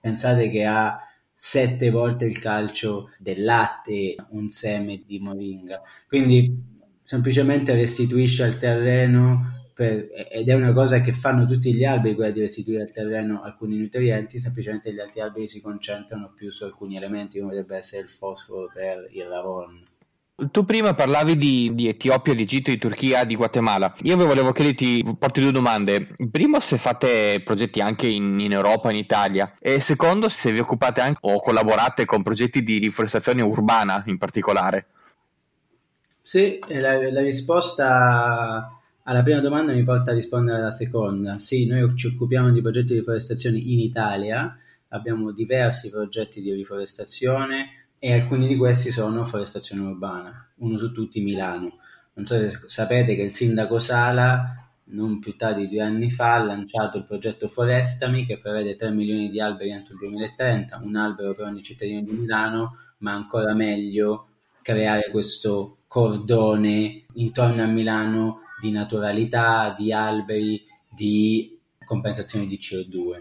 Pensate 0.00 0.50
che 0.50 0.64
ha 0.64 0.98
sette 1.36 1.90
volte 1.90 2.24
il 2.24 2.38
calcio 2.38 3.10
del 3.18 3.44
latte 3.44 4.16
un 4.30 4.48
seme 4.48 5.02
di 5.04 5.18
moringa, 5.18 5.82
quindi 6.08 6.71
semplicemente 7.02 7.74
restituisce 7.74 8.44
al 8.44 8.58
terreno 8.58 9.60
per, 9.74 10.08
ed 10.30 10.48
è 10.48 10.54
una 10.54 10.72
cosa 10.72 11.00
che 11.00 11.12
fanno 11.12 11.46
tutti 11.46 11.74
gli 11.74 11.84
alberi, 11.84 12.14
quella 12.14 12.30
di 12.30 12.40
restituire 12.40 12.82
al 12.82 12.92
terreno 12.92 13.42
alcuni 13.42 13.76
nutrienti, 13.76 14.38
semplicemente 14.38 14.92
gli 14.92 15.00
altri 15.00 15.20
alberi 15.20 15.48
si 15.48 15.60
concentrano 15.60 16.32
più 16.34 16.50
su 16.50 16.64
alcuni 16.64 16.96
elementi, 16.96 17.38
come 17.38 17.52
dovrebbe 17.52 17.76
essere 17.76 18.02
il 18.02 18.08
fosforo 18.08 18.70
per 18.72 19.08
il 19.12 19.28
lavoro. 19.28 19.70
Tu 20.50 20.64
prima 20.64 20.94
parlavi 20.94 21.36
di, 21.36 21.70
di, 21.74 21.88
Etiopia, 21.88 22.34
di 22.34 22.42
Egitto, 22.42 22.70
di 22.70 22.78
Turchia, 22.78 23.22
di 23.24 23.36
Guatemala. 23.36 23.94
Io 24.02 24.16
volevo 24.16 24.50
chiederti, 24.50 25.04
porti 25.16 25.40
due 25.40 25.52
domande. 25.52 26.08
Primo, 26.30 26.58
se 26.58 26.78
fate 26.78 27.40
progetti 27.44 27.80
anche 27.80 28.08
in, 28.08 28.40
in, 28.40 28.50
Europa, 28.50 28.90
in 28.90 28.96
Italia. 28.96 29.54
E 29.60 29.78
secondo, 29.78 30.28
se 30.28 30.50
vi 30.50 30.58
occupate 30.58 31.00
anche 31.00 31.18
o 31.20 31.40
collaborate 31.40 32.06
con 32.06 32.22
progetti 32.22 32.62
di 32.62 32.78
riforestazione 32.78 33.42
urbana 33.42 34.02
in 34.06 34.18
particolare. 34.18 34.86
Sì, 36.24 36.58
la, 36.68 37.10
la 37.10 37.20
risposta 37.20 38.78
alla 39.04 39.22
prima 39.22 39.40
domanda 39.40 39.72
mi 39.72 39.82
porta 39.82 40.12
a 40.12 40.14
rispondere 40.14 40.58
alla 40.60 40.70
seconda. 40.70 41.38
Sì, 41.38 41.66
noi 41.66 41.94
ci 41.96 42.06
occupiamo 42.08 42.50
di 42.50 42.60
progetti 42.60 42.92
di 42.92 42.98
riforestazione 42.98 43.58
in 43.58 43.80
Italia, 43.80 44.56
abbiamo 44.88 45.32
diversi 45.32 45.90
progetti 45.90 46.40
di 46.40 46.52
riforestazione 46.52 47.86
e 47.98 48.12
alcuni 48.12 48.46
di 48.46 48.56
questi 48.56 48.90
sono 48.90 49.24
forestazione 49.24 49.82
urbana, 49.82 50.48
uno 50.56 50.78
su 50.78 50.92
tutti 50.92 51.20
Milano. 51.22 51.78
Non 52.14 52.26
so 52.26 52.34
se 52.34 52.58
sapete 52.66 53.14
che 53.14 53.22
il 53.22 53.34
sindaco 53.34 53.78
Sala 53.78 54.54
non 54.84 55.18
più 55.18 55.36
tardi 55.36 55.62
di 55.66 55.74
due 55.76 55.82
anni 55.84 56.10
fa 56.10 56.34
ha 56.34 56.44
lanciato 56.44 56.98
il 56.98 57.04
progetto 57.04 57.48
Forestami 57.48 58.26
che 58.26 58.38
prevede 58.38 58.76
3 58.76 58.90
milioni 58.90 59.30
di 59.30 59.40
alberi 59.40 59.70
entro 59.70 59.94
il 59.94 60.00
2030, 60.00 60.78
un 60.82 60.94
albero 60.96 61.34
per 61.34 61.46
ogni 61.46 61.62
cittadino 61.62 62.02
di 62.02 62.12
Milano, 62.12 62.76
ma 62.98 63.12
ancora 63.12 63.54
meglio 63.54 64.26
creare 64.60 65.10
questo 65.10 65.78
cordone 65.92 67.04
intorno 67.16 67.62
a 67.62 67.66
Milano 67.66 68.44
di 68.58 68.70
naturalità, 68.70 69.74
di 69.76 69.92
alberi, 69.92 70.64
di 70.88 71.60
compensazione 71.84 72.46
di 72.46 72.56
CO2. 72.56 73.20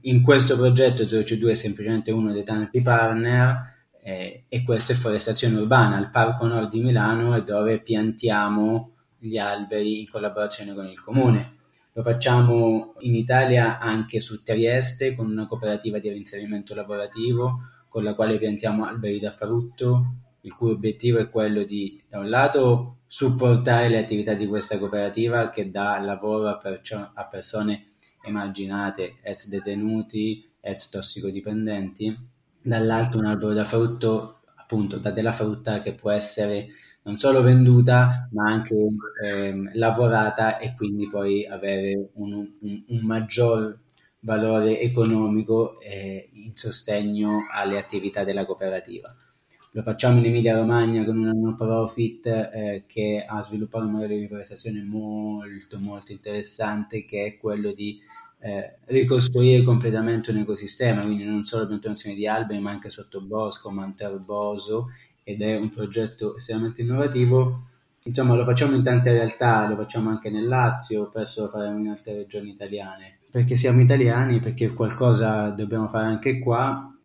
In 0.00 0.22
questo 0.22 0.56
progetto 0.56 1.04
0CO2 1.04 1.50
è 1.50 1.54
semplicemente 1.54 2.10
uno 2.10 2.32
dei 2.32 2.42
tanti 2.42 2.82
partner 2.82 3.92
eh, 4.02 4.46
e 4.48 4.62
questo 4.64 4.90
è 4.90 4.96
Forestazione 4.96 5.60
Urbana, 5.60 6.00
il 6.00 6.10
Parco 6.10 6.44
Nord 6.46 6.70
di 6.70 6.80
Milano 6.80 7.34
è 7.34 7.44
dove 7.44 7.78
piantiamo 7.82 8.94
gli 9.16 9.38
alberi 9.38 10.00
in 10.00 10.10
collaborazione 10.10 10.74
con 10.74 10.86
il 10.86 11.00
comune. 11.00 11.52
Lo 11.92 12.02
facciamo 12.02 12.94
in 12.98 13.14
Italia 13.14 13.78
anche 13.78 14.18
su 14.18 14.42
Trieste 14.42 15.14
con 15.14 15.30
una 15.30 15.46
cooperativa 15.46 16.00
di 16.00 16.08
reinserimento 16.08 16.74
lavorativo 16.74 17.60
con 17.88 18.02
la 18.02 18.16
quale 18.16 18.38
piantiamo 18.38 18.84
alberi 18.84 19.20
da 19.20 19.30
frutto, 19.30 20.26
il 20.42 20.54
cui 20.54 20.70
obiettivo 20.70 21.18
è 21.18 21.28
quello 21.28 21.64
di, 21.64 22.02
da 22.08 22.18
un 22.18 22.28
lato, 22.28 22.98
supportare 23.06 23.88
le 23.88 23.98
attività 23.98 24.34
di 24.34 24.46
questa 24.46 24.78
cooperativa 24.78 25.50
che 25.50 25.70
dà 25.70 25.98
lavoro 26.00 26.48
a, 26.48 26.58
percio- 26.58 27.10
a 27.14 27.24
persone 27.26 27.84
emarginate, 28.22 29.16
ex 29.22 29.48
detenuti, 29.48 30.48
ex 30.60 30.88
tossicodipendenti, 30.90 32.16
dall'altro 32.62 33.18
un 33.20 33.26
albero 33.26 33.52
da 33.54 33.64
frutto, 33.64 34.40
appunto, 34.56 34.98
da 34.98 35.10
della 35.10 35.32
frutta 35.32 35.80
che 35.82 35.94
può 35.94 36.10
essere 36.10 36.68
non 37.02 37.16
solo 37.18 37.40
venduta 37.42 38.28
ma 38.32 38.50
anche 38.50 38.74
eh, 39.24 39.70
lavorata 39.74 40.58
e 40.58 40.74
quindi 40.74 41.08
poi 41.08 41.46
avere 41.46 42.10
un, 42.14 42.32
un, 42.60 42.84
un 42.86 42.98
maggior 43.00 43.78
valore 44.20 44.80
economico 44.80 45.80
eh, 45.80 46.28
in 46.34 46.54
sostegno 46.54 47.46
alle 47.50 47.78
attività 47.78 48.24
della 48.24 48.44
cooperativa 48.44 49.14
lo 49.78 49.84
facciamo 49.84 50.18
in 50.18 50.24
Emilia 50.24 50.56
Romagna 50.56 51.04
con 51.04 51.18
una 51.18 51.30
non 51.30 51.54
profit 51.54 52.26
eh, 52.26 52.82
che 52.88 53.24
ha 53.24 53.40
sviluppato 53.40 53.84
un 53.84 53.92
modello 53.92 54.14
di 54.14 54.20
riforestazione 54.22 54.82
molto 54.82 55.78
molto 55.78 56.10
interessante 56.10 57.04
che 57.04 57.24
è 57.24 57.36
quello 57.38 57.70
di 57.70 57.96
eh, 58.40 58.78
ricostruire 58.86 59.62
completamente 59.62 60.32
un 60.32 60.38
ecosistema, 60.38 61.02
quindi 61.02 61.22
non 61.22 61.44
solo 61.44 61.68
piantazione 61.68 62.16
di 62.16 62.26
alberi 62.26 62.58
ma 62.58 62.72
anche 62.72 62.90
sottobosco, 62.90 63.70
manto 63.70 64.02
erboso 64.02 64.90
ed 65.22 65.42
è 65.42 65.56
un 65.56 65.70
progetto 65.70 66.36
estremamente 66.36 66.82
innovativo. 66.82 67.66
Insomma, 68.02 68.34
lo 68.34 68.44
facciamo 68.44 68.74
in 68.74 68.82
tante 68.82 69.12
realtà, 69.12 69.68
lo 69.68 69.76
facciamo 69.76 70.10
anche 70.10 70.28
nel 70.28 70.48
Lazio, 70.48 71.08
penso 71.08 71.42
lo 71.42 71.50
faremo 71.50 71.78
in 71.78 71.88
altre 71.90 72.14
regioni 72.14 72.50
italiane. 72.50 73.18
Perché 73.30 73.54
siamo 73.54 73.80
italiani, 73.80 74.40
perché 74.40 74.72
qualcosa 74.72 75.50
dobbiamo 75.50 75.86
fare 75.86 76.06
anche 76.06 76.40
qua 76.40 76.97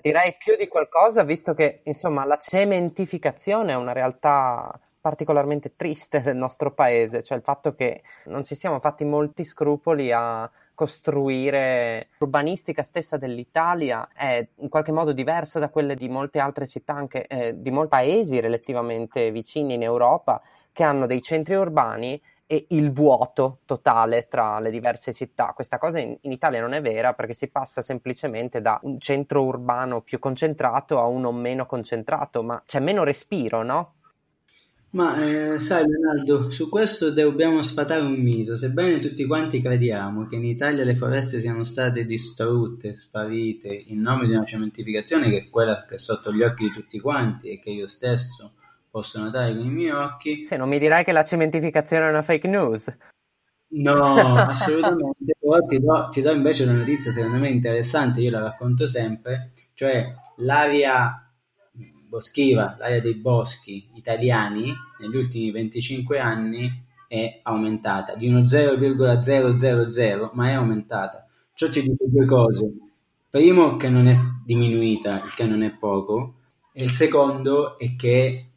direi 0.00 0.36
più 0.36 0.56
di 0.56 0.68
qualcosa, 0.68 1.22
visto 1.22 1.54
che 1.54 1.80
insomma 1.84 2.24
la 2.24 2.36
cementificazione 2.36 3.72
è 3.72 3.76
una 3.76 3.92
realtà 3.92 4.78
particolarmente 5.00 5.76
triste 5.76 6.20
del 6.20 6.36
nostro 6.36 6.72
paese, 6.72 7.22
cioè 7.22 7.38
il 7.38 7.44
fatto 7.44 7.76
che 7.76 8.02
non 8.24 8.42
ci 8.42 8.56
siamo 8.56 8.80
fatti 8.80 9.04
molti 9.04 9.44
scrupoli 9.44 10.10
a 10.10 10.50
costruire 10.74 12.08
l'urbanistica 12.18 12.82
stessa 12.82 13.16
dell'Italia 13.16 14.08
è 14.12 14.46
in 14.56 14.68
qualche 14.68 14.90
modo 14.90 15.12
diversa 15.12 15.60
da 15.60 15.70
quelle 15.70 15.94
di 15.94 16.08
molte 16.08 16.40
altre 16.40 16.66
città, 16.66 16.94
anche 16.94 17.26
eh, 17.28 17.54
di 17.56 17.70
molti 17.70 17.90
paesi 17.90 18.40
relativamente 18.40 19.30
vicini 19.30 19.74
in 19.74 19.82
Europa, 19.82 20.42
che 20.72 20.82
hanno 20.82 21.06
dei 21.06 21.22
centri 21.22 21.54
urbani 21.54 22.20
e 22.46 22.66
il 22.70 22.92
vuoto 22.92 23.60
totale 23.64 24.28
tra 24.28 24.60
le 24.60 24.70
diverse 24.70 25.12
città. 25.12 25.52
Questa 25.54 25.78
cosa 25.78 25.98
in, 25.98 26.16
in, 26.20 26.32
Italia 26.32 26.60
non 26.60 26.72
è 26.72 26.80
vera 26.80 27.12
perché 27.12 27.34
si 27.34 27.48
passa 27.48 27.82
semplicemente 27.82 28.60
da 28.60 28.78
un 28.82 29.00
centro 29.00 29.42
urbano 29.44 30.00
più 30.00 30.18
concentrato 30.18 31.00
a 31.00 31.06
uno 31.06 31.32
meno 31.32 31.66
concentrato, 31.66 32.42
ma 32.42 32.62
c'è 32.64 32.80
meno 32.80 33.02
respiro, 33.02 33.62
no? 33.62 33.94
Ma 34.90 35.20
eh, 35.22 35.58
sai 35.58 35.84
Leonardo, 35.86 36.50
su 36.50 36.70
questo 36.70 37.10
dobbiamo 37.10 37.60
sfatare 37.60 38.00
un 38.00 38.14
mito, 38.14 38.54
sebbene 38.54 38.98
tutti 38.98 39.26
quanti 39.26 39.60
crediamo 39.60 40.24
che 40.26 40.36
in 40.36 40.44
Italia 40.44 40.84
le 40.84 40.94
foreste 40.94 41.40
siano 41.40 41.64
state 41.64 42.06
distrutte, 42.06 42.94
sparite 42.94 43.68
in 43.68 44.00
nome 44.00 44.26
di 44.26 44.34
una 44.34 44.44
cementificazione 44.44 45.28
che 45.28 45.38
è 45.38 45.50
quella 45.50 45.84
che 45.84 45.96
è 45.96 45.98
sotto 45.98 46.32
gli 46.32 46.42
occhi 46.42 46.64
di 46.64 46.70
tutti 46.70 46.98
quanti 46.98 47.50
e 47.50 47.58
che 47.58 47.70
io 47.70 47.88
stesso 47.88 48.52
posso 48.96 49.20
notare 49.22 49.54
con 49.54 49.66
i 49.66 49.68
miei 49.68 49.90
occhi. 49.90 50.46
Se 50.46 50.56
non 50.56 50.70
mi 50.70 50.78
dirai 50.78 51.04
che 51.04 51.12
la 51.12 51.22
cementificazione 51.22 52.06
è 52.06 52.08
una 52.08 52.22
fake 52.22 52.48
news. 52.48 52.96
No, 53.72 53.94
assolutamente. 54.48 55.36
Però 55.38 55.60
ti 55.66 55.78
do, 55.78 56.08
ti 56.10 56.22
do 56.22 56.32
invece 56.32 56.62
una 56.62 56.72
notizia 56.72 57.12
secondo 57.12 57.36
me 57.36 57.50
interessante, 57.50 58.22
io 58.22 58.30
la 58.30 58.40
racconto 58.40 58.86
sempre, 58.86 59.52
cioè 59.74 60.14
l'area 60.36 61.30
boschiva, 62.08 62.76
l'area 62.78 63.00
dei 63.00 63.16
boschi 63.16 63.90
italiani 63.96 64.72
negli 65.00 65.16
ultimi 65.16 65.50
25 65.50 66.18
anni 66.18 66.84
è 67.06 67.40
aumentata 67.42 68.14
di 68.14 68.28
uno 68.28 68.48
0,000, 68.48 70.30
ma 70.32 70.48
è 70.48 70.52
aumentata. 70.52 71.26
Ciò 71.52 71.68
ci 71.68 71.82
dice 71.82 72.04
due 72.06 72.24
cose. 72.24 72.72
Primo, 73.28 73.76
che 73.76 73.90
non 73.90 74.06
è 74.06 74.14
diminuita, 74.42 75.22
il 75.22 75.34
che 75.34 75.44
non 75.44 75.62
è 75.62 75.70
poco, 75.70 76.36
e 76.72 76.82
il 76.82 76.90
secondo 76.90 77.78
è 77.78 77.94
che 77.94 78.52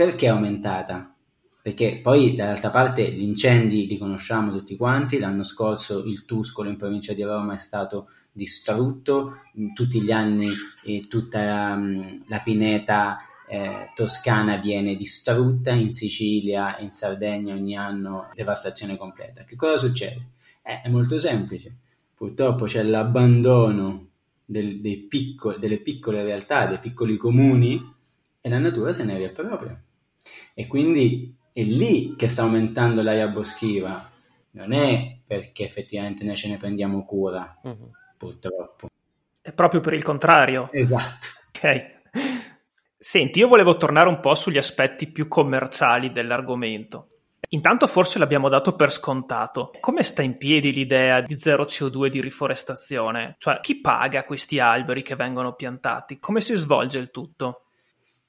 perché 0.00 0.24
è 0.24 0.30
aumentata? 0.30 1.14
Perché 1.60 2.00
poi 2.02 2.34
dall'altra 2.34 2.70
parte 2.70 3.12
gli 3.12 3.22
incendi 3.22 3.86
li 3.86 3.98
conosciamo 3.98 4.50
tutti 4.50 4.74
quanti, 4.74 5.18
l'anno 5.18 5.42
scorso 5.42 6.04
il 6.06 6.24
Tuscolo 6.24 6.70
in 6.70 6.78
provincia 6.78 7.12
di 7.12 7.22
Roma 7.22 7.52
è 7.52 7.58
stato 7.58 8.08
distrutto, 8.32 9.42
tutti 9.74 10.00
gli 10.00 10.10
anni 10.10 10.54
eh, 10.86 11.06
tutta 11.06 11.44
la, 11.44 11.76
mm, 11.76 12.12
la 12.28 12.40
pineta 12.40 13.18
eh, 13.46 13.90
toscana 13.94 14.56
viene 14.56 14.96
distrutta, 14.96 15.72
in 15.72 15.92
Sicilia 15.92 16.78
e 16.78 16.84
in 16.84 16.92
Sardegna 16.92 17.52
ogni 17.52 17.76
anno 17.76 18.26
devastazione 18.34 18.96
completa. 18.96 19.44
Che 19.44 19.54
cosa 19.54 19.76
succede? 19.76 20.28
Eh, 20.62 20.80
è 20.80 20.88
molto 20.88 21.18
semplice, 21.18 21.76
purtroppo 22.14 22.64
c'è 22.64 22.82
l'abbandono 22.84 24.08
del, 24.46 24.80
picco, 25.10 25.58
delle 25.58 25.76
piccole 25.76 26.22
realtà, 26.22 26.64
dei 26.64 26.78
piccoli 26.78 27.18
comuni 27.18 27.98
e 28.40 28.48
la 28.48 28.58
natura 28.58 28.94
se 28.94 29.04
ne 29.04 29.18
riappropria. 29.18 29.78
E 30.54 30.66
quindi 30.66 31.34
è 31.52 31.62
lì 31.62 32.14
che 32.16 32.28
sta 32.28 32.42
aumentando 32.42 33.02
l'area 33.02 33.28
boschiva, 33.28 34.10
non 34.52 34.72
è 34.72 35.18
perché 35.26 35.64
effettivamente 35.64 36.24
noi 36.24 36.36
ce 36.36 36.48
ne 36.48 36.56
prendiamo 36.56 37.04
cura, 37.04 37.58
uh-huh. 37.62 37.90
purtroppo. 38.16 38.88
È 39.40 39.52
proprio 39.52 39.80
per 39.80 39.94
il 39.94 40.02
contrario. 40.02 40.68
Esatto. 40.72 41.28
Ok. 41.48 41.98
Senti, 42.98 43.38
io 43.38 43.48
volevo 43.48 43.76
tornare 43.76 44.08
un 44.08 44.20
po' 44.20 44.34
sugli 44.34 44.58
aspetti 44.58 45.06
più 45.06 45.28
commerciali 45.28 46.12
dell'argomento. 46.12 47.08
Intanto 47.52 47.86
forse 47.86 48.18
l'abbiamo 48.18 48.48
dato 48.48 48.76
per 48.76 48.92
scontato. 48.92 49.72
Come 49.80 50.02
sta 50.02 50.22
in 50.22 50.36
piedi 50.36 50.72
l'idea 50.72 51.20
di 51.20 51.34
zero 51.36 51.64
CO2 51.64 52.06
di 52.06 52.20
riforestazione? 52.20 53.36
Cioè, 53.38 53.60
chi 53.60 53.80
paga 53.80 54.24
questi 54.24 54.60
alberi 54.60 55.02
che 55.02 55.16
vengono 55.16 55.54
piantati? 55.54 56.18
Come 56.18 56.40
si 56.40 56.54
svolge 56.54 56.98
il 56.98 57.10
tutto? 57.10 57.69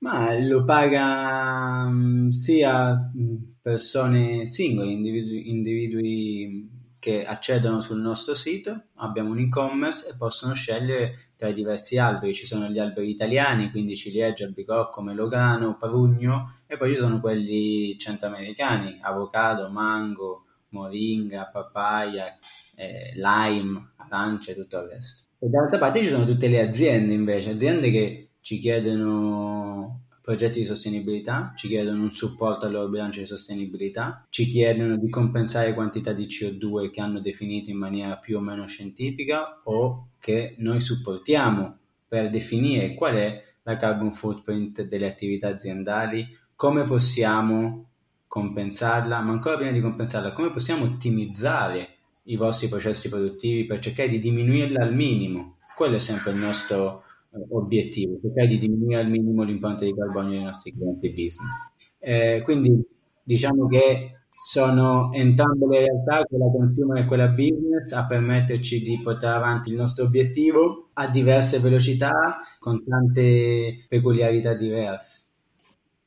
Ma 0.02 0.36
lo 0.40 0.64
paga 0.64 1.86
mm, 1.88 2.30
sia 2.30 3.12
mm, 3.16 3.36
persone 3.62 4.48
singole, 4.48 4.92
individui, 4.92 5.50
individui 5.50 6.70
che 6.98 7.20
accedono 7.20 7.82
sul 7.82 8.00
nostro 8.00 8.34
sito, 8.34 8.86
abbiamo 8.96 9.30
un 9.32 9.40
e-commerce 9.40 10.10
e 10.10 10.16
possono 10.16 10.54
scegliere 10.54 11.34
tra 11.36 11.50
i 11.50 11.54
diversi 11.54 12.00
alberi. 12.00 12.34
Ci 12.34 12.48
sono 12.48 12.68
gli 12.68 12.80
alberi 12.80 13.10
italiani, 13.10 13.70
quindi 13.70 13.96
ciliegia, 13.96 14.46
albicocco, 14.46 15.02
melograno, 15.02 15.78
prugno, 15.80 16.62
e 16.66 16.78
poi 16.78 16.94
ci 16.94 17.00
sono 17.00 17.20
quelli 17.20 17.96
centroamericani, 17.98 19.00
avocado, 19.02 19.70
mango, 19.70 20.46
moringa, 20.70 21.50
papaya, 21.52 22.38
eh, 22.76 23.14
lime, 23.16 23.94
arance 23.98 24.52
e 24.52 24.56
tutto 24.56 24.80
il 24.80 24.90
resto. 24.90 25.24
E 25.38 25.48
dall'altra 25.48 25.78
parte 25.78 26.02
ci 26.02 26.08
sono 26.08 26.24
tutte 26.24 26.48
le 26.48 26.62
aziende 26.62 27.14
invece, 27.14 27.52
aziende 27.52 27.92
che 27.92 28.31
ci 28.42 28.60
chiedono 28.60 30.02
progetti 30.22 30.60
di 30.60 30.66
sostenibilità, 30.66 31.54
ci 31.56 31.68
chiedono 31.68 32.04
un 32.04 32.12
supporto 32.12 32.66
al 32.66 32.72
loro 32.72 32.90
bilancio 32.90 33.20
di 33.20 33.26
sostenibilità, 33.26 34.26
ci 34.30 34.46
chiedono 34.46 34.98
di 34.98 35.10
compensare 35.10 35.74
quantità 35.74 36.14
di 36.14 36.26
CO2 36.26 36.92
che 36.92 37.02
hanno 37.02 37.20
definito 37.20 37.72
in 37.72 37.78
maniera 37.78 38.18
più 38.18 38.38
o 38.38 38.40
meno 38.40 38.68
scientifica 38.68 39.62
o 39.64 40.10
che 40.20 40.56
noi 40.60 40.80
supportiamo 40.80 41.78
per 42.08 42.30
definire 42.30 42.94
qual 42.94 43.16
è 43.16 43.44
la 43.64 43.78
carbon 43.78 44.12
footprint 44.12 44.84
delle 44.84 45.08
attività 45.08 45.50
aziendali, 45.50 46.28
come 46.56 46.84
possiamo 46.84 47.88
compensarla, 48.28 49.20
ma 49.22 49.32
ancora 49.32 49.58
prima 49.58 49.72
di 49.72 49.82
compensarla, 49.82 50.32
come 50.32 50.52
possiamo 50.52 50.86
ottimizzare 50.86 51.96
i 52.24 52.36
vostri 52.36 52.68
processi 52.70 53.10
produttivi 53.10 53.66
per 53.66 53.80
cercare 53.80 54.08
di 54.08 54.20
diminuirla 54.20 54.84
al 54.84 54.94
minimo. 54.94 55.58
Quello 55.76 55.96
è 55.96 56.00
sempre 56.00 56.32
il 56.32 56.38
nostro 56.38 57.04
obiettivo, 57.50 58.20
cercare 58.22 58.48
di 58.48 58.58
diminuire 58.58 59.02
al 59.02 59.10
minimo 59.10 59.44
l'impatto 59.44 59.86
di 59.86 59.94
carbonio 59.94 60.32
dei 60.32 60.44
nostri 60.44 60.74
clienti 60.74 61.10
business. 61.10 61.74
Eh, 62.00 62.42
quindi 62.44 62.84
diciamo 63.24 63.68
che 63.68 64.16
sono 64.30 65.12
entrambe 65.14 65.68
le 65.68 65.80
realtà, 65.80 66.24
quella 66.24 66.50
consumer 66.50 67.04
e 67.04 67.06
quella 67.06 67.28
business, 67.28 67.92
a 67.92 68.06
permetterci 68.08 68.82
di 68.82 69.00
portare 69.04 69.38
avanti 69.38 69.70
il 69.70 69.76
nostro 69.76 70.06
obiettivo 70.06 70.90
a 70.94 71.10
diverse 71.10 71.60
velocità, 71.60 72.42
con 72.60 72.84
tante 72.84 73.86
peculiarità 73.88 74.54
diverse. 74.54 75.31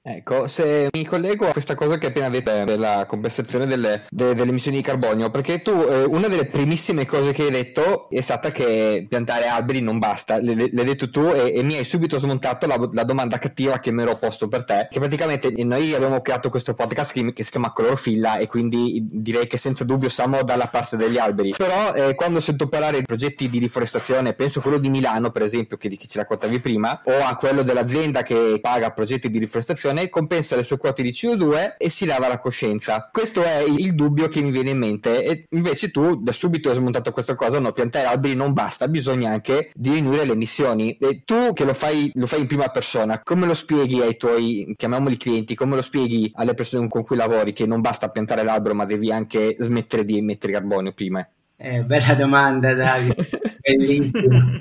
Ecco, 0.07 0.49
se 0.49 0.91
mi 0.93 1.07
collego 1.07 1.49
a 1.49 1.53
questa 1.53 1.75
cosa 1.75 1.97
che 1.97 2.09
appena 2.09 2.29
detto 2.29 2.65
della 2.65 3.07
compensazione 3.09 3.65
delle, 3.65 4.05
delle, 4.11 4.35
delle, 4.35 4.51
emissioni 4.51 4.77
di 4.77 4.83
carbonio, 4.83 5.31
perché 5.31 5.63
tu 5.63 5.71
eh, 5.71 6.05
una 6.05 6.29
delle 6.29 6.45
primissime 6.45 7.07
cose 7.07 7.33
che 7.33 7.45
hai 7.45 7.51
detto 7.51 8.11
è 8.11 8.21
stata 8.21 8.51
che 8.51 9.07
piantare 9.09 9.47
alberi 9.47 9.81
non 9.81 9.99
basta, 9.99 10.39
l'hai 10.43 10.71
detto 10.71 11.09
tu 11.09 11.31
e, 11.35 11.55
e, 11.57 11.63
mi 11.63 11.79
hai 11.79 11.85
subito 11.85 12.19
smontato 12.19 12.67
la, 12.67 12.79
la, 12.93 13.05
domanda 13.05 13.39
cattiva 13.39 13.79
che 13.79 13.93
mi 13.93 14.03
ero 14.03 14.17
posto 14.17 14.47
per 14.47 14.65
te, 14.65 14.89
che 14.91 14.99
praticamente 14.99 15.51
noi 15.65 15.95
abbiamo 15.95 16.21
creato 16.21 16.51
questo 16.51 16.75
podcast 16.75 17.11
che, 17.11 17.33
che 17.33 17.43
si 17.43 17.51
chiama 17.51 17.73
Clorofilla 17.73 18.37
e 18.37 18.47
quindi 18.47 19.09
direi 19.11 19.47
che 19.47 19.57
senza 19.57 19.85
dubbio 19.85 20.11
siamo 20.11 20.43
dalla 20.43 20.67
parte 20.67 20.99
degli 20.99 21.17
alberi, 21.17 21.55
però 21.57 21.95
eh, 21.95 22.15
quando 22.15 22.41
sento 22.41 22.69
parlare 22.69 22.99
di 22.99 23.07
progetti 23.07 23.49
di 23.49 23.59
riforestazione, 23.59 24.35
penso 24.35 24.59
a 24.59 24.63
quello 24.63 24.77
di 24.77 24.91
Milano 24.91 25.31
per 25.31 25.41
esempio, 25.41 25.79
che, 25.79 25.89
che 25.89 26.07
ci 26.07 26.19
raccontavi 26.19 26.61
prima, 26.61 27.01
o 27.07 27.25
a 27.25 27.37
quello 27.37 27.63
dell'azienda 27.63 28.23
che 28.23 28.59
paga 28.61 28.91
progetti 28.91 29.31
di 29.31 29.39
riforestazione, 29.39 29.93
persone, 29.95 30.09
compensa 30.09 30.57
le 30.57 30.65
sue 30.65 30.77
quote 30.77 31.03
di 31.03 31.11
CO2 31.11 31.77
e 31.79 31.89
si 31.89 32.05
lava 32.05 32.29
la 32.29 32.39
coscienza. 32.39 33.09
Questo 33.11 33.43
è 33.43 33.63
il 33.63 33.95
dubbio 33.95 34.29
che 34.29 34.43
mi 34.43 34.51
viene 34.51 34.71
in 34.71 34.79
mente 34.79 35.25
e 35.25 35.47
invece 35.51 35.91
tu 35.91 36.21
da 36.21 36.33
subito 36.33 36.69
hai 36.69 36.75
smontato 36.75 37.13
questa 37.13 37.35
cosa, 37.35 37.59
no, 37.59 37.73
piantare 37.73 38.07
alberi 38.07 38.35
non 38.35 38.53
basta, 38.53 38.89
bisogna 38.89 39.31
anche 39.31 39.71
diminuire 39.75 40.25
le 40.25 40.33
emissioni. 40.33 40.97
E 40.97 41.23
tu 41.25 41.53
che 41.53 41.65
lo 41.65 41.75
fai, 41.75 42.11
lo 42.15 42.27
fai 42.27 42.41
in 42.41 42.47
prima 42.47 42.69
persona, 42.69 43.23
come 43.23 43.47
lo 43.47 43.55
spieghi 43.55 44.01
ai 44.01 44.17
tuoi, 44.17 44.75
chiamiamoli 44.77 45.17
clienti, 45.17 45.55
come 45.55 45.77
lo 45.77 45.83
spieghi 45.83 46.31
alle 46.35 46.55
persone 46.55 46.89
con 46.89 47.03
cui 47.03 47.17
lavori 47.17 47.53
che 47.53 47.67
non 47.67 47.81
basta 47.81 48.09
piantare 48.09 48.43
l'albero 48.43 48.75
ma 48.75 48.85
devi 48.85 49.13
anche 49.13 49.57
smettere 49.59 50.05
di 50.05 50.19
emettere 50.19 50.53
carbonio 50.53 50.93
prima? 50.93 51.27
Eh, 51.57 51.83
bella 51.85 52.15
domanda 52.15 52.75
Davide, 52.75 53.29
bellissima. 53.63 54.61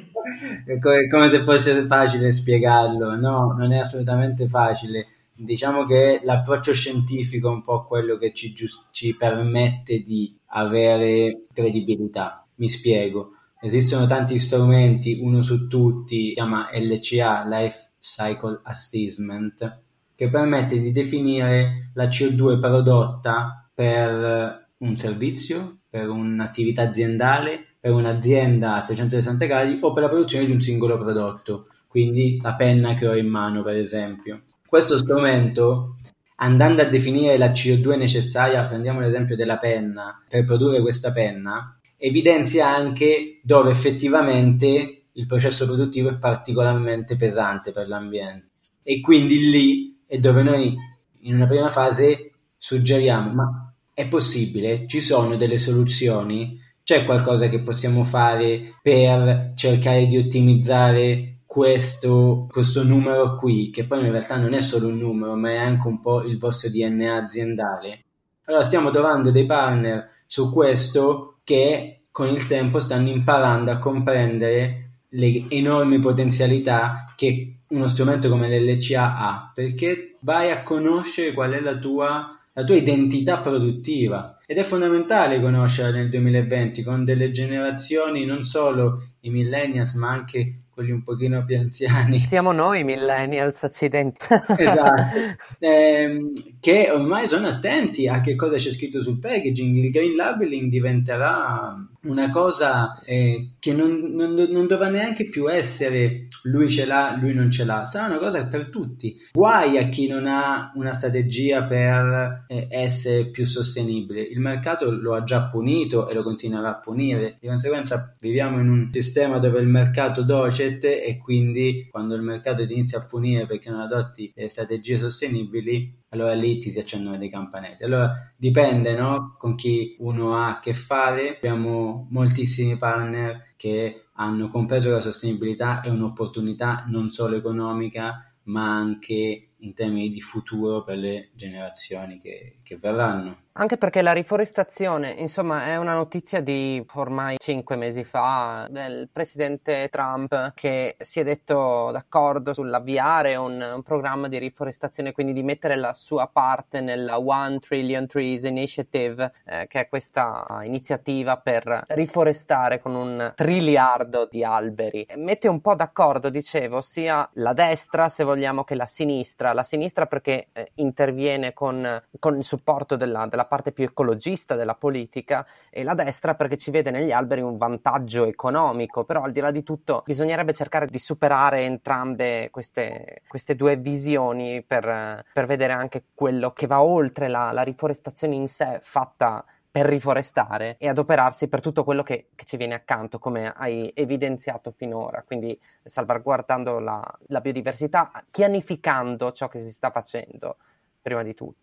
È 0.65 0.79
come 0.79 1.29
se 1.29 1.39
fosse 1.39 1.85
facile 1.85 2.31
spiegarlo, 2.31 3.15
no, 3.15 3.53
non 3.57 3.73
è 3.73 3.79
assolutamente 3.79 4.47
facile 4.47 5.07
diciamo 5.35 5.85
che 5.85 6.21
l'approccio 6.23 6.73
scientifico 6.73 7.49
è 7.49 7.53
un 7.53 7.63
po' 7.63 7.85
quello 7.85 8.17
che 8.17 8.33
ci, 8.33 8.53
giust- 8.53 8.87
ci 8.91 9.15
permette 9.15 10.03
di 10.03 10.37
avere 10.47 11.45
credibilità. 11.53 12.45
Mi 12.55 12.69
spiego. 12.69 13.31
Esistono 13.59 14.05
tanti 14.05 14.39
strumenti, 14.39 15.19
uno 15.21 15.41
su 15.41 15.67
tutti 15.67 16.27
si 16.27 16.31
chiama 16.33 16.69
LCA, 16.73 17.47
Life 17.47 17.93
Cycle 17.99 18.59
Assessment, 18.63 19.81
che 20.15 20.29
permette 20.29 20.79
di 20.79 20.91
definire 20.91 21.91
la 21.93 22.05
CO2 22.05 22.59
prodotta 22.59 23.69
per 23.73 24.67
un 24.77 24.97
servizio, 24.97 25.79
per 25.89 26.09
un'attività 26.09 26.83
aziendale, 26.83 27.75
per 27.79 27.91
un'azienda 27.91 28.75
a 28.75 28.83
360 28.83 29.45
gradi 29.45 29.77
o 29.81 29.93
per 29.93 30.03
la 30.03 30.09
produzione 30.09 30.45
di 30.45 30.51
un 30.51 30.59
singolo 30.59 30.97
prodotto, 30.97 31.67
quindi 31.87 32.39
la 32.41 32.55
penna 32.55 32.93
che 32.93 33.07
ho 33.07 33.15
in 33.15 33.27
mano 33.27 33.63
per 33.63 33.77
esempio. 33.77 34.43
Questo 34.73 34.97
strumento, 34.97 35.97
andando 36.37 36.81
a 36.81 36.85
definire 36.85 37.37
la 37.37 37.51
CO2 37.51 37.95
necessaria, 37.95 38.65
prendiamo 38.65 39.01
l'esempio 39.01 39.35
della 39.35 39.59
penna, 39.59 40.19
per 40.27 40.45
produrre 40.45 40.81
questa 40.81 41.11
penna, 41.11 41.77
evidenzia 41.95 42.73
anche 42.73 43.39
dove 43.43 43.69
effettivamente 43.69 45.03
il 45.11 45.27
processo 45.27 45.67
produttivo 45.67 46.09
è 46.09 46.17
particolarmente 46.17 47.15
pesante 47.17 47.71
per 47.71 47.87
l'ambiente. 47.87 48.47
E 48.81 48.99
quindi 48.99 49.51
lì 49.51 50.01
è 50.07 50.17
dove 50.17 50.41
noi 50.41 50.75
in 51.19 51.35
una 51.35 51.45
prima 51.45 51.69
fase 51.69 52.31
suggeriamo, 52.57 53.31
ma 53.31 53.75
è 53.93 54.07
possibile, 54.07 54.87
ci 54.87 55.01
sono 55.01 55.35
delle 55.35 55.59
soluzioni, 55.59 56.59
c'è 56.83 57.05
qualcosa 57.05 57.47
che 57.47 57.59
possiamo 57.59 58.03
fare 58.03 58.79
per 58.81 59.51
cercare 59.55 60.07
di 60.07 60.17
ottimizzare 60.17 61.32
questo, 61.53 62.47
questo 62.49 62.83
numero 62.83 63.35
qui, 63.35 63.69
che 63.69 63.83
poi 63.83 63.99
in 63.99 64.09
realtà 64.09 64.37
non 64.37 64.55
è 64.55 64.61
solo 64.61 64.87
un 64.87 64.97
numero, 64.97 65.35
ma 65.35 65.51
è 65.51 65.57
anche 65.57 65.87
un 65.87 66.01
po' 66.01 66.23
il 66.23 66.39
vostro 66.39 66.67
DNA 66.67 67.15
aziendale. 67.15 68.05
Allora 68.45 68.63
stiamo 68.63 68.89
trovando 68.89 69.29
dei 69.29 69.45
partner 69.45 70.09
su 70.25 70.51
questo 70.51 71.35
che 71.43 72.05
con 72.09 72.27
il 72.27 72.47
tempo 72.47 72.79
stanno 72.79 73.09
imparando 73.09 73.69
a 73.69 73.77
comprendere 73.77 74.93
le 75.09 75.45
enormi 75.49 75.99
potenzialità 75.99 77.05
che 77.15 77.57
uno 77.67 77.87
strumento 77.87 78.29
come 78.29 78.49
l'LCA 78.49 79.15
ha, 79.15 79.51
perché 79.53 80.15
vai 80.21 80.49
a 80.49 80.63
conoscere 80.63 81.33
qual 81.33 81.51
è 81.51 81.59
la 81.59 81.77
tua, 81.77 82.35
la 82.51 82.63
tua 82.63 82.75
identità 82.75 83.37
produttiva 83.37 84.39
ed 84.47 84.57
è 84.57 84.63
fondamentale 84.63 85.39
conoscerla 85.39 85.97
nel 85.97 86.09
2020 86.09 86.81
con 86.81 87.05
delle 87.05 87.29
generazioni, 87.29 88.25
non 88.25 88.43
solo 88.43 89.09
i 89.19 89.29
millennials, 89.29 89.93
ma 89.93 90.09
anche 90.09 90.62
quelli 90.73 90.91
un 90.91 91.03
pochino 91.03 91.43
più 91.45 91.57
anziani. 91.57 92.19
Siamo 92.25 92.51
noi 92.51 92.83
millennials, 92.83 93.63
accidenti. 93.63 94.25
esatto, 94.57 95.17
eh, 95.59 96.31
che 96.59 96.89
ormai 96.91 97.27
sono 97.27 97.47
attenti 97.47 98.07
a 98.07 98.21
che 98.21 98.35
cosa 98.35 98.57
c'è 98.57 98.71
scritto 98.71 99.01
sul 99.01 99.19
packaging. 99.19 99.75
Il 99.77 99.91
green 99.91 100.15
labeling 100.15 100.69
diventerà 100.69 101.75
una 102.03 102.29
cosa 102.29 103.01
eh, 103.05 103.53
che 103.59 103.73
non, 103.73 104.13
non, 104.13 104.33
non, 104.33 104.67
dovrà 104.67 104.89
neanche 104.89 105.29
più 105.29 105.49
essere 105.49 106.27
lui 106.43 106.69
ce 106.69 106.85
l'ha, 106.85 107.17
lui 107.19 107.33
non 107.33 107.49
ce 107.49 107.63
l'ha, 107.63 107.85
sarà 107.85 108.07
una 108.07 108.17
cosa 108.17 108.45
per 108.47 108.69
tutti. 108.69 109.17
Guai 109.31 109.77
a 109.77 109.87
chi 109.87 110.07
non 110.07 110.27
ha 110.27 110.71
una 110.75 110.93
strategia 110.93 111.63
per 111.63 112.45
eh, 112.47 112.67
essere 112.69 113.29
più 113.29 113.45
sostenibile. 113.45 114.21
Il 114.21 114.39
mercato 114.39 114.91
lo 114.91 115.13
ha 115.15 115.23
già 115.23 115.47
punito 115.47 116.09
e 116.09 116.13
lo 116.13 116.23
continuerà 116.23 116.69
a 116.69 116.79
punire. 116.79 117.37
Di 117.39 117.47
conseguenza 117.47 118.15
viviamo 118.19 118.59
in 118.59 118.69
un 118.69 118.89
sistema 118.91 119.37
dove 119.37 119.59
il 119.59 119.67
mercato 119.67 120.23
docet 120.23 120.83
e 120.83 121.17
quindi 121.21 121.87
quando 121.89 122.15
il 122.15 122.21
mercato 122.21 122.61
inizia 122.63 122.99
a 122.99 123.05
punire 123.05 123.45
perché 123.45 123.69
non 123.69 123.79
adotti 123.79 124.31
eh, 124.35 124.49
strategie 124.49 124.97
sostenibili 124.97 126.01
allora 126.13 126.33
lì 126.33 126.59
ti 126.59 126.69
si 126.69 126.79
accendono 126.79 127.17
dei 127.17 127.29
campanelli. 127.29 127.83
Allora 127.83 128.31
dipende 128.37 128.95
no? 128.95 129.35
con 129.37 129.55
chi 129.55 129.95
uno 129.99 130.35
ha 130.35 130.49
a 130.49 130.59
che 130.59 130.73
fare. 130.73 131.35
Abbiamo 131.37 132.07
moltissimi 132.11 132.77
partner 132.77 133.53
che 133.57 134.05
hanno 134.13 134.47
compreso 134.47 134.89
che 134.89 134.95
la 134.95 135.01
sostenibilità 135.01 135.81
è 135.81 135.89
un'opportunità 135.89 136.85
non 136.87 137.09
solo 137.09 137.35
economica, 137.35 138.31
ma 138.43 138.75
anche 138.75 139.52
in 139.63 139.73
termini 139.73 140.09
di 140.09 140.21
futuro 140.21 140.83
per 140.83 140.97
le 140.97 141.29
generazioni 141.33 142.19
che, 142.19 142.55
che 142.63 142.77
verranno. 142.77 143.41
Anche 143.55 143.77
perché 143.77 144.01
la 144.01 144.13
riforestazione, 144.13 145.11
insomma, 145.11 145.65
è 145.67 145.77
una 145.77 145.93
notizia 145.93 146.41
di 146.41 146.83
ormai 146.93 147.37
cinque 147.37 147.75
mesi 147.75 148.03
fa 148.03 148.67
del 148.67 149.09
presidente 149.11 149.89
Trump 149.91 150.53
che 150.55 150.95
si 150.97 151.19
è 151.19 151.23
detto 151.23 151.91
d'accordo 151.91 152.55
sull'avviare 152.55 153.35
un, 153.35 153.61
un, 153.75 153.83
programma 153.83 154.27
di 154.27 154.39
riforestazione, 154.39 155.11
quindi 155.11 155.33
di 155.33 155.43
mettere 155.43 155.75
la 155.75 155.93
sua 155.93 156.25
parte 156.25 156.81
nella 156.81 157.19
One 157.19 157.59
Trillion 157.59 158.07
Trees 158.07 158.41
Initiative, 158.41 159.31
eh, 159.45 159.67
che 159.67 159.81
è 159.81 159.87
questa 159.87 160.47
iniziativa 160.63 161.37
per 161.37 161.83
riforestare 161.89 162.81
con 162.81 162.95
un 162.95 163.33
triliardo 163.35 164.27
di 164.31 164.43
alberi. 164.43 165.05
Mette 165.17 165.47
un 165.47 165.61
po' 165.61 165.75
d'accordo, 165.75 166.31
dicevo, 166.31 166.81
sia 166.81 167.29
la 167.33 167.53
destra, 167.53 168.09
se 168.09 168.23
vogliamo, 168.23 168.63
che 168.63 168.73
la 168.73 168.87
sinistra. 168.87 169.52
La 169.53 169.63
sinistra 169.63 170.07
perché 170.07 170.47
eh, 170.53 170.71
interviene 170.75 171.53
con, 171.53 172.01
con, 172.19 172.35
il 172.37 172.43
supporto 172.43 172.95
della, 172.95 173.27
della 173.27 173.43
la 173.43 173.45
parte 173.45 173.73
più 173.73 173.83
ecologista 173.83 174.55
della 174.55 174.75
politica 174.75 175.45
e 175.69 175.83
la 175.83 175.93
destra 175.93 176.33
perché 176.35 176.55
ci 176.55 176.71
vede 176.71 176.91
negli 176.91 177.11
alberi 177.11 177.41
un 177.41 177.57
vantaggio 177.57 178.25
economico, 178.25 179.03
però 179.03 179.23
al 179.23 179.31
di 179.31 179.41
là 179.41 179.51
di 179.51 179.63
tutto 179.63 180.01
bisognerebbe 180.05 180.53
cercare 180.53 180.87
di 180.87 180.99
superare 180.99 181.63
entrambe 181.63 182.49
queste, 182.51 183.21
queste 183.27 183.55
due 183.55 183.75
visioni 183.75 184.63
per, 184.63 185.25
per, 185.33 185.45
vedere 185.45 185.73
anche 185.73 186.05
quello 186.13 186.51
che 186.53 186.67
va 186.67 186.81
oltre 186.81 187.27
la, 187.27 187.51
la 187.51 187.63
riforestazione 187.63 188.35
in 188.35 188.47
sé 188.47 188.79
fatta 188.81 189.43
per 189.73 189.87
riforestare 189.87 190.75
e 190.77 190.87
adoperarsi 190.87 191.47
per 191.47 191.59
tutto 191.59 191.83
quello 191.83 192.03
che, 192.03 192.27
che, 192.35 192.45
ci 192.45 192.57
viene 192.57 192.75
accanto, 192.75 193.17
come 193.17 193.51
hai 193.51 193.91
evidenziato 193.95 194.69
finora, 194.69 195.23
quindi 195.25 195.59
salvaguardando 195.81 196.77
la, 196.77 197.01
la 197.29 197.41
biodiversità, 197.41 198.23
pianificando 198.29 199.31
ciò 199.31 199.47
che 199.47 199.57
si 199.57 199.71
sta 199.71 199.89
facendo 199.89 200.57
prima 201.01 201.23
di 201.23 201.33
tutto. 201.33 201.61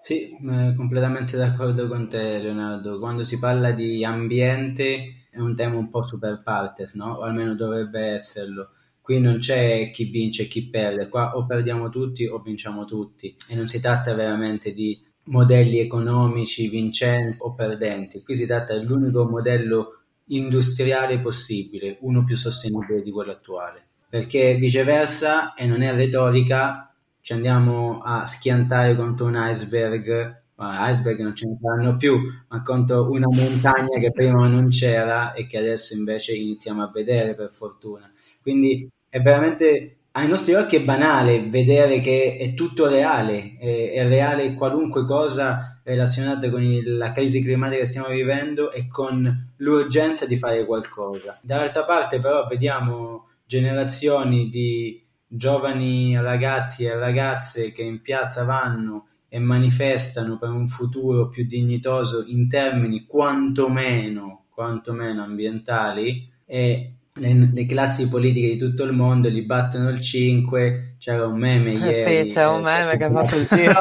Sì, 0.00 0.36
completamente 0.76 1.36
d'accordo 1.36 1.88
con 1.88 2.08
te 2.08 2.38
Leonardo. 2.38 3.00
Quando 3.00 3.24
si 3.24 3.40
parla 3.40 3.72
di 3.72 4.04
ambiente 4.04 5.26
è 5.28 5.40
un 5.40 5.56
tema 5.56 5.78
un 5.78 5.90
po' 5.90 6.02
super 6.02 6.40
partes, 6.44 6.94
no? 6.94 7.14
O 7.14 7.22
almeno 7.22 7.56
dovrebbe 7.56 8.12
esserlo. 8.12 8.70
Qui 9.00 9.18
non 9.18 9.38
c'è 9.38 9.90
chi 9.90 10.04
vince 10.04 10.44
e 10.44 10.46
chi 10.46 10.68
perde, 10.70 11.08
qua 11.08 11.36
o 11.36 11.44
perdiamo 11.44 11.88
tutti 11.88 12.24
o 12.24 12.38
vinciamo 12.38 12.84
tutti. 12.84 13.36
E 13.48 13.56
non 13.56 13.66
si 13.66 13.80
tratta 13.80 14.14
veramente 14.14 14.72
di 14.72 15.04
modelli 15.28 15.78
economici 15.78 16.68
vincenti 16.68 17.36
o 17.40 17.54
perdenti, 17.54 18.22
qui 18.22 18.34
si 18.34 18.46
tratta 18.46 18.74
dell'unico 18.74 19.28
modello 19.28 20.02
industriale 20.26 21.20
possibile, 21.20 21.98
uno 22.00 22.24
più 22.24 22.36
sostenibile 22.36 23.02
di 23.02 23.10
quello 23.10 23.32
attuale. 23.32 23.86
Perché 24.08 24.54
viceversa, 24.54 25.54
e 25.54 25.66
non 25.66 25.82
è 25.82 25.94
retorica, 25.94 26.94
ci 27.20 27.32
andiamo 27.34 28.00
a 28.00 28.24
schiantare 28.24 28.96
contro 28.96 29.26
un 29.26 29.36
iceberg, 29.36 30.42
well, 30.56 30.90
iceberg 30.90 31.20
non 31.20 31.34
ce 31.34 31.46
ne 31.46 31.58
saranno 31.60 31.96
più, 31.96 32.18
ma 32.48 32.62
contro 32.62 33.10
una 33.10 33.28
montagna 33.30 33.98
che 34.00 34.10
prima 34.12 34.48
non 34.48 34.68
c'era 34.68 35.34
e 35.34 35.46
che 35.46 35.58
adesso 35.58 35.94
invece 35.94 36.34
iniziamo 36.34 36.82
a 36.82 36.90
vedere 36.90 37.34
per 37.34 37.50
fortuna. 37.50 38.10
Quindi 38.40 38.88
è 39.10 39.20
veramente 39.20 39.97
ai 40.18 40.26
nostri 40.26 40.54
occhi 40.54 40.76
è 40.76 40.82
banale 40.82 41.48
vedere 41.48 42.00
che 42.00 42.36
è 42.38 42.54
tutto 42.54 42.88
reale, 42.88 43.56
è, 43.58 43.92
è 43.92 44.08
reale 44.08 44.54
qualunque 44.54 45.04
cosa 45.04 45.80
relazionata 45.84 46.50
con 46.50 46.62
il, 46.62 46.96
la 46.96 47.12
crisi 47.12 47.40
climatica 47.40 47.78
che 47.78 47.86
stiamo 47.86 48.08
vivendo 48.08 48.72
e 48.72 48.88
con 48.88 49.52
l'urgenza 49.56 50.26
di 50.26 50.36
fare 50.36 50.64
qualcosa. 50.64 51.38
Dall'altra 51.40 51.84
parte 51.84 52.18
però 52.18 52.46
vediamo 52.48 53.28
generazioni 53.46 54.48
di 54.48 55.00
giovani 55.26 56.20
ragazzi 56.20 56.84
e 56.84 56.96
ragazze 56.96 57.70
che 57.70 57.82
in 57.82 58.02
piazza 58.02 58.44
vanno 58.44 59.06
e 59.28 59.38
manifestano 59.38 60.36
per 60.36 60.50
un 60.50 60.66
futuro 60.66 61.28
più 61.28 61.44
dignitoso 61.46 62.24
in 62.26 62.48
termini 62.48 63.04
quantomeno, 63.06 64.46
quantomeno 64.50 65.22
ambientali 65.22 66.28
e 66.44 66.94
le, 67.18 67.50
le, 67.52 67.66
classi 67.66 68.08
politiche 68.08 68.48
di 68.48 68.56
tutto 68.56 68.84
il 68.84 68.92
mondo 68.92 69.28
li 69.28 69.42
battono 69.42 69.88
il 69.90 70.00
5 70.00 70.96
c'era 70.98 71.26
un 71.26 71.38
meme 71.38 71.72
ieri 71.74 72.28
sì 72.28 72.34
c'è 72.34 72.46
un 72.46 72.62
meme 72.62 72.96
che 72.96 73.04
ha 73.04 73.10
fatto 73.10 73.36
il 73.36 73.46
giro 73.50 73.80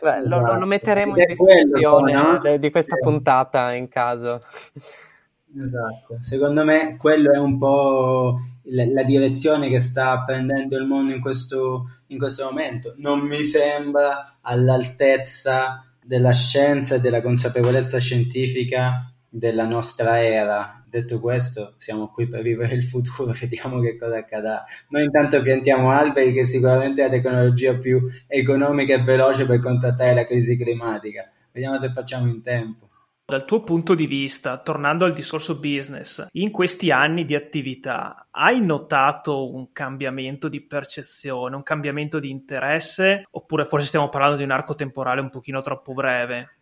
Beh, 0.00 0.26
lo, 0.26 0.58
lo, 0.58 0.66
metteremo 0.66 1.16
in 1.16 1.24
descrizione 1.26 2.12
no? 2.12 2.42
Eh, 2.42 2.58
di 2.58 2.70
questa 2.70 2.96
puntata 2.96 3.72
in 3.72 3.88
caso 3.88 4.40
esatto 5.56 6.18
secondo 6.20 6.64
me 6.64 6.96
quello 6.96 7.32
è 7.32 7.38
un 7.38 7.58
po' 7.58 8.38
la, 8.70 8.84
la, 8.86 9.02
direzione 9.02 9.68
che 9.68 9.80
sta 9.80 10.22
prendendo 10.24 10.76
il 10.76 10.84
mondo 10.84 11.10
in 11.10 11.20
questo, 11.20 12.00
in 12.08 12.18
questo 12.18 12.44
momento. 12.44 12.94
Non 12.98 13.20
mi 13.20 13.42
sembra 13.42 14.38
all'altezza 14.40 15.84
della 16.02 16.32
scienza 16.32 16.96
e 16.96 17.00
della 17.00 17.22
consapevolezza 17.22 17.98
scientifica 17.98 19.10
della 19.28 19.66
nostra 19.66 20.22
era. 20.22 20.77
Detto 20.90 21.20
questo, 21.20 21.74
siamo 21.76 22.08
qui 22.08 22.26
per 22.26 22.40
vivere 22.40 22.74
il 22.74 22.82
futuro, 22.82 23.32
vediamo 23.38 23.80
che 23.80 23.96
cosa 23.96 24.16
accadrà. 24.16 24.64
Noi 24.88 25.04
intanto 25.04 25.42
piantiamo 25.42 25.90
alberi, 25.90 26.32
che 26.32 26.44
sicuramente 26.44 27.02
è 27.02 27.04
la 27.04 27.10
tecnologia 27.10 27.74
più 27.74 28.08
economica 28.26 28.94
e 28.94 29.02
veloce 29.02 29.44
per 29.44 29.60
contrastare 29.60 30.14
la 30.14 30.24
crisi 30.24 30.56
climatica. 30.56 31.30
Vediamo 31.52 31.78
se 31.78 31.90
facciamo 31.90 32.28
in 32.28 32.42
tempo. 32.42 32.88
Dal 33.26 33.44
tuo 33.44 33.62
punto 33.62 33.94
di 33.94 34.06
vista, 34.06 34.56
tornando 34.56 35.04
al 35.04 35.12
discorso 35.12 35.58
business, 35.58 36.28
in 36.32 36.50
questi 36.50 36.90
anni 36.90 37.26
di 37.26 37.34
attività 37.34 38.28
hai 38.30 38.64
notato 38.64 39.54
un 39.54 39.70
cambiamento 39.70 40.48
di 40.48 40.62
percezione, 40.62 41.54
un 41.54 41.62
cambiamento 41.62 42.18
di 42.18 42.30
interesse 42.30 43.24
oppure 43.30 43.66
forse 43.66 43.88
stiamo 43.88 44.08
parlando 44.08 44.38
di 44.38 44.44
un 44.44 44.50
arco 44.50 44.74
temporale 44.74 45.20
un 45.20 45.28
pochino 45.28 45.60
troppo 45.60 45.92
breve? 45.92 46.57